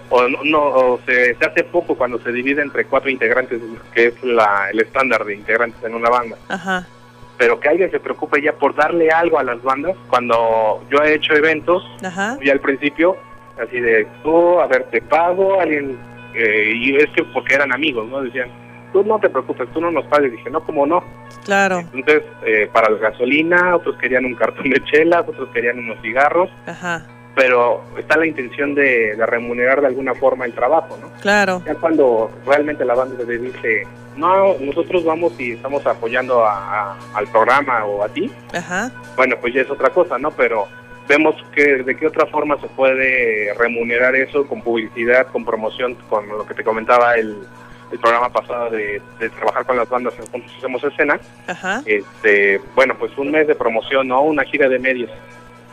o 0.09 0.27
no, 0.27 0.43
no, 0.43 0.63
o 0.63 0.99
se, 1.05 1.35
se 1.35 1.45
hace 1.45 1.63
poco 1.63 1.95
cuando 1.95 2.19
se 2.19 2.31
divide 2.31 2.61
entre 2.61 2.85
cuatro 2.85 3.09
integrantes 3.09 3.59
que 3.93 4.07
es 4.07 4.23
la, 4.23 4.69
el 4.71 4.79
estándar 4.79 5.25
de 5.25 5.35
integrantes 5.35 5.83
en 5.83 5.95
una 5.95 6.09
banda. 6.09 6.37
Ajá, 6.49 6.87
pero 7.37 7.59
que 7.59 7.69
alguien 7.69 7.91
se 7.91 7.99
preocupe 7.99 8.41
ya 8.41 8.53
por 8.53 8.75
darle 8.75 9.09
algo 9.09 9.39
a 9.39 9.43
las 9.43 9.61
bandas. 9.61 9.95
Cuando 10.09 10.83
yo 10.89 11.01
he 11.03 11.15
hecho 11.15 11.33
eventos 11.33 11.83
ajá, 12.03 12.37
y 12.41 12.49
al 12.49 12.59
principio 12.59 13.17
así 13.61 13.79
de 13.79 14.07
tú 14.23 14.59
a 14.59 14.67
ver 14.67 14.85
te 14.85 15.01
pago 15.01 15.59
alguien 15.59 15.97
eh, 16.33 16.73
y 16.75 16.95
es 16.95 17.09
que 17.11 17.23
porque 17.23 17.55
eran 17.55 17.71
amigos 17.71 18.07
no 18.09 18.21
decían 18.21 18.49
tú 18.93 19.03
no 19.03 19.19
te 19.19 19.29
preocupes 19.29 19.67
tú 19.73 19.81
no 19.81 19.91
nos 19.91 20.05
pagues 20.05 20.31
dije 20.31 20.49
no 20.49 20.63
como 20.63 20.85
no 20.85 21.03
claro, 21.43 21.79
entonces 21.93 22.23
eh, 22.45 22.69
para 22.71 22.89
la 22.89 22.97
gasolina 22.99 23.75
otros 23.75 23.97
querían 23.97 24.23
un 24.25 24.35
cartón 24.35 24.69
de 24.69 24.81
chelas 24.85 25.27
otros 25.27 25.49
querían 25.53 25.79
unos 25.79 25.99
cigarros 26.01 26.49
ajá, 26.65 27.05
pero 27.35 27.83
está 27.97 28.17
la 28.17 28.27
intención 28.27 28.75
de, 28.75 29.15
de 29.15 29.25
remunerar 29.25 29.81
de 29.81 29.87
alguna 29.87 30.13
forma 30.13 30.45
el 30.45 30.53
trabajo 30.53 30.97
no 31.01 31.09
claro, 31.21 31.61
ya 31.65 31.75
cuando 31.75 32.31
realmente 32.45 32.85
la 32.85 32.93
banda 32.95 33.17
te 33.25 33.37
dice 33.37 33.87
no 34.15 34.53
nosotros 34.59 35.03
vamos 35.03 35.33
y 35.39 35.53
estamos 35.53 35.85
apoyando 35.87 36.45
a- 36.45 36.91
a- 36.93 36.97
al 37.15 37.27
programa 37.27 37.83
o 37.85 38.03
a 38.03 38.09
ti 38.09 38.31
ajá, 38.53 38.91
bueno, 39.17 39.35
pues 39.41 39.53
ya 39.55 39.61
es 39.61 39.69
otra 39.71 39.89
cosa, 39.89 40.17
¿no? 40.19 40.29
Pero 40.31 40.67
vemos 41.07 41.35
que 41.53 41.83
de 41.83 41.97
qué 41.97 42.05
otra 42.07 42.25
forma 42.27 42.55
se 42.61 42.67
puede 42.67 43.53
remunerar 43.55 44.15
eso 44.15 44.45
con 44.47 44.61
publicidad, 44.61 45.27
con 45.27 45.43
promoción, 45.43 45.95
con 46.09 46.27
lo 46.29 46.45
que 46.45 46.53
te 46.53 46.63
comentaba 46.63 47.15
el, 47.15 47.39
el 47.93 47.99
programa 47.99 48.29
pasado 48.29 48.71
de, 48.71 48.99
de 49.19 49.29
trabajar 49.29 49.65
con 49.65 49.77
las 49.77 49.87
bandas 49.87 50.13
en 50.17 50.25
Juntos 50.25 50.51
Hacemos 50.57 50.83
Escena. 50.83 51.19
ajá, 51.47 51.81
Este, 51.85 52.59
bueno, 52.75 52.95
pues 52.97 53.15
un 53.17 53.31
mes 53.31 53.47
de 53.47 53.53
promoción, 53.55 54.07
¿no? 54.07 54.21
Una 54.23 54.43
gira 54.43 54.67
de 54.67 54.79
medios. 54.79 55.11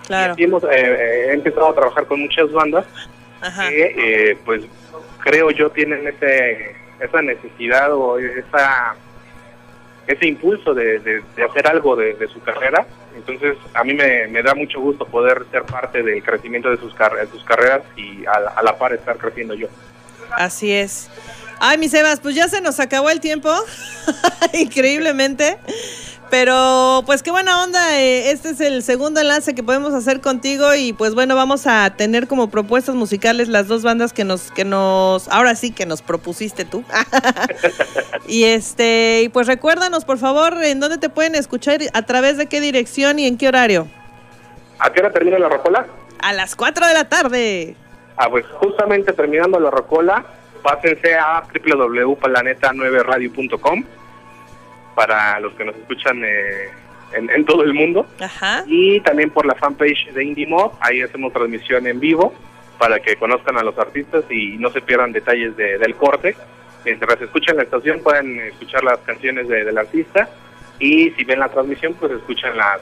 claro, 0.07 0.35
Y 0.37 0.45
hemos, 0.45 0.63
eh, 0.65 0.69
eh, 0.71 1.27
he 1.29 1.33
empezado 1.33 1.71
a 1.71 1.75
trabajar 1.75 2.05
con 2.07 2.21
muchas 2.21 2.53
bandas 2.53 2.85
ajá, 3.41 3.69
que, 3.71 3.95
eh, 4.33 4.39
pues, 4.45 4.63
creo 5.21 5.51
yo 5.51 5.71
tienen 5.71 6.07
ese, 6.07 6.77
esa 7.01 7.23
necesidad 7.23 7.93
o 7.95 8.19
esa 8.19 8.95
ese 10.07 10.27
impulso 10.27 10.75
de, 10.75 10.99
de- 10.99 11.23
de 11.37 11.45
hacer 11.45 11.67
algo 11.69 11.95
de, 11.95 12.15
de 12.15 12.27
su 12.29 12.41
carrera. 12.41 12.85
Entonces, 13.15 13.57
a 13.75 13.85
mí 13.85 13.95
me, 13.95 14.27
me 14.29 14.43
da 14.43 14.55
mucho 14.55 14.81
gusto 14.81 15.05
poder 15.07 15.45
ser 15.53 15.63
parte 15.63 16.03
del 16.03 16.23
crecimiento 16.23 16.69
de 16.69 16.79
sus, 16.79 16.93
car- 16.95 17.13
sus 17.31 17.45
carreras 17.45 17.83
y 17.97 18.27
a 18.27 18.41
la, 18.41 18.51
a 18.51 18.63
la 18.63 18.77
par 18.77 18.93
estar 18.93 19.17
creciendo 19.19 19.55
yo. 19.55 19.69
así 20.33 20.73
es. 20.73 21.09
Ay, 21.63 21.77
mi 21.77 21.91
Sebas, 21.91 22.21
pues 22.21 22.35
ya 22.35 22.49
se 22.49 22.63
nos 22.63 22.81
acabó 22.81 23.11
el 23.11 23.21
tiempo, 23.21 23.51
increíblemente. 24.55 25.59
Pero 26.31 27.03
pues 27.07 27.23
qué 27.23 27.31
buena 27.33 27.63
onda, 27.63 27.99
eh, 27.99 28.31
este 28.31 28.51
es 28.51 28.61
el 28.61 28.83
segundo 28.83 29.21
enlace 29.21 29.55
que 29.55 29.63
podemos 29.63 29.93
hacer 29.93 30.21
contigo 30.21 30.75
y 30.75 30.93
pues 30.93 31.15
bueno, 31.15 31.35
vamos 31.35 31.67
a 31.67 31.91
tener 31.97 32.29
como 32.29 32.49
propuestas 32.49 32.95
musicales 32.95 33.49
las 33.49 33.67
dos 33.67 33.83
bandas 33.83 34.13
que 34.13 34.25
nos, 34.25 34.53
que 34.53 34.65
nos, 34.65 35.29
ahora 35.29 35.55
sí 35.55 35.73
que 35.73 35.87
nos 35.87 36.01
propusiste 36.03 36.65
tú. 36.65 36.83
y 38.29 38.45
este, 38.45 39.23
y 39.25 39.29
pues 39.29 39.49
recuérdanos 39.49 40.05
por 40.05 40.19
favor 40.19 40.63
en 40.63 40.81
dónde 40.81 40.99
te 40.99 41.11
pueden 41.11 41.35
escuchar, 41.35 41.81
a 41.93 42.03
través 42.07 42.39
de 42.39 42.47
qué 42.47 42.61
dirección 42.61 43.19
y 43.19 43.27
en 43.27 43.37
qué 43.37 43.49
horario. 43.49 43.89
¿A 44.79 44.91
qué 44.93 45.01
hora 45.01 45.11
termina 45.11 45.39
la 45.39 45.49
rocola? 45.49 45.87
A 46.21 46.33
las 46.33 46.57
4 46.57 46.87
de 46.87 46.95
la 46.95 47.09
tarde. 47.09 47.77
Ah, 48.17 48.31
pues 48.31 48.47
justamente 48.47 49.13
terminando 49.13 49.59
la 49.59 49.71
rocola, 49.71 50.25
pásense 50.63 51.15
a 51.15 51.43
www.planeta9radio.com 51.53 53.85
para 54.95 55.41
los 55.41 55.53
que 55.55 55.65
nos 55.65 55.75
escuchan 55.77 56.23
eh, 56.25 56.69
en, 57.15 57.31
en 57.31 57.45
todo 57.45 57.63
el 57.65 57.75
mundo. 57.75 58.07
Ajá. 58.21 58.63
y 58.67 59.01
también 59.01 59.31
por 59.31 59.47
la 59.47 59.55
fanpage 59.55 60.13
de 60.13 60.25
Indie 60.25 60.47
Mob, 60.47 60.73
ahí 60.81 61.01
hacemos 61.03 61.33
transmisión 61.33 61.87
en 61.87 61.99
vivo 62.01 62.35
para 62.79 62.99
que 63.01 63.17
conozcan 63.17 63.57
a 63.59 63.63
los 63.63 63.77
artistas 63.79 64.25
y 64.31 64.57
no 64.59 64.71
se 64.71 64.81
pierdan 64.81 65.13
detalles 65.13 65.57
de- 65.57 65.79
del 65.79 65.95
corte. 65.97 66.35
Mientras 66.85 67.21
escuchan 67.21 67.57
la 67.57 67.63
estación 67.65 68.01
pueden 68.03 68.41
escuchar 68.41 68.83
las 68.85 68.99
canciones 69.01 69.49
de- 69.49 69.65
del 69.65 69.77
artista 69.79 70.29
y 70.79 71.11
si 71.11 71.25
ven 71.25 71.41
la 71.41 71.49
transmisión 71.49 71.95
pues 71.95 72.13
escuchan 72.13 72.57
las, 72.57 72.81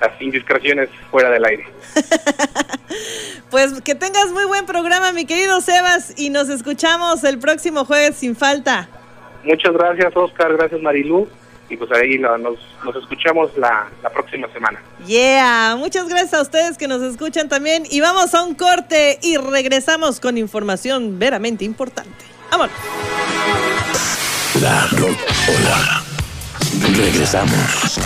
las 0.00 0.20
indiscreciones 0.20 0.88
fuera 1.10 1.30
del 1.30 1.44
aire. 1.44 1.66
Pues 3.50 3.80
que 3.82 3.96
tengas 3.96 4.30
muy 4.30 4.44
buen 4.44 4.64
programa, 4.64 5.10
mi 5.12 5.24
querido 5.26 5.60
Sebas, 5.60 6.14
y 6.16 6.30
nos 6.30 6.48
escuchamos 6.48 7.24
el 7.24 7.38
próximo 7.40 7.84
jueves 7.84 8.14
sin 8.16 8.36
falta. 8.36 8.88
Muchas 9.44 9.72
gracias 9.72 10.12
Oscar, 10.16 10.56
gracias 10.56 10.80
Marilú 10.80 11.28
y 11.68 11.76
pues 11.76 11.90
ahí 11.92 12.16
la- 12.18 12.38
nos, 12.38 12.58
nos 12.84 12.94
escuchamos 12.94 13.50
la, 13.58 13.88
la 14.04 14.10
próxima 14.10 14.46
semana. 14.52 14.80
Yeah, 15.04 15.74
muchas 15.78 16.08
gracias 16.08 16.34
a 16.34 16.42
ustedes 16.42 16.78
que 16.78 16.86
nos 16.86 17.02
escuchan 17.02 17.48
también 17.48 17.84
y 17.90 18.00
vamos 18.00 18.34
a 18.34 18.44
un 18.44 18.54
corte 18.54 19.18
y 19.22 19.36
regresamos 19.36 20.20
con 20.20 20.38
información 20.38 21.18
veramente 21.18 21.64
importante. 21.64 22.24
Vámonos. 22.52 22.74
La 24.60 24.86
Rocola. 24.92 26.02
Regresamos. 26.96 27.98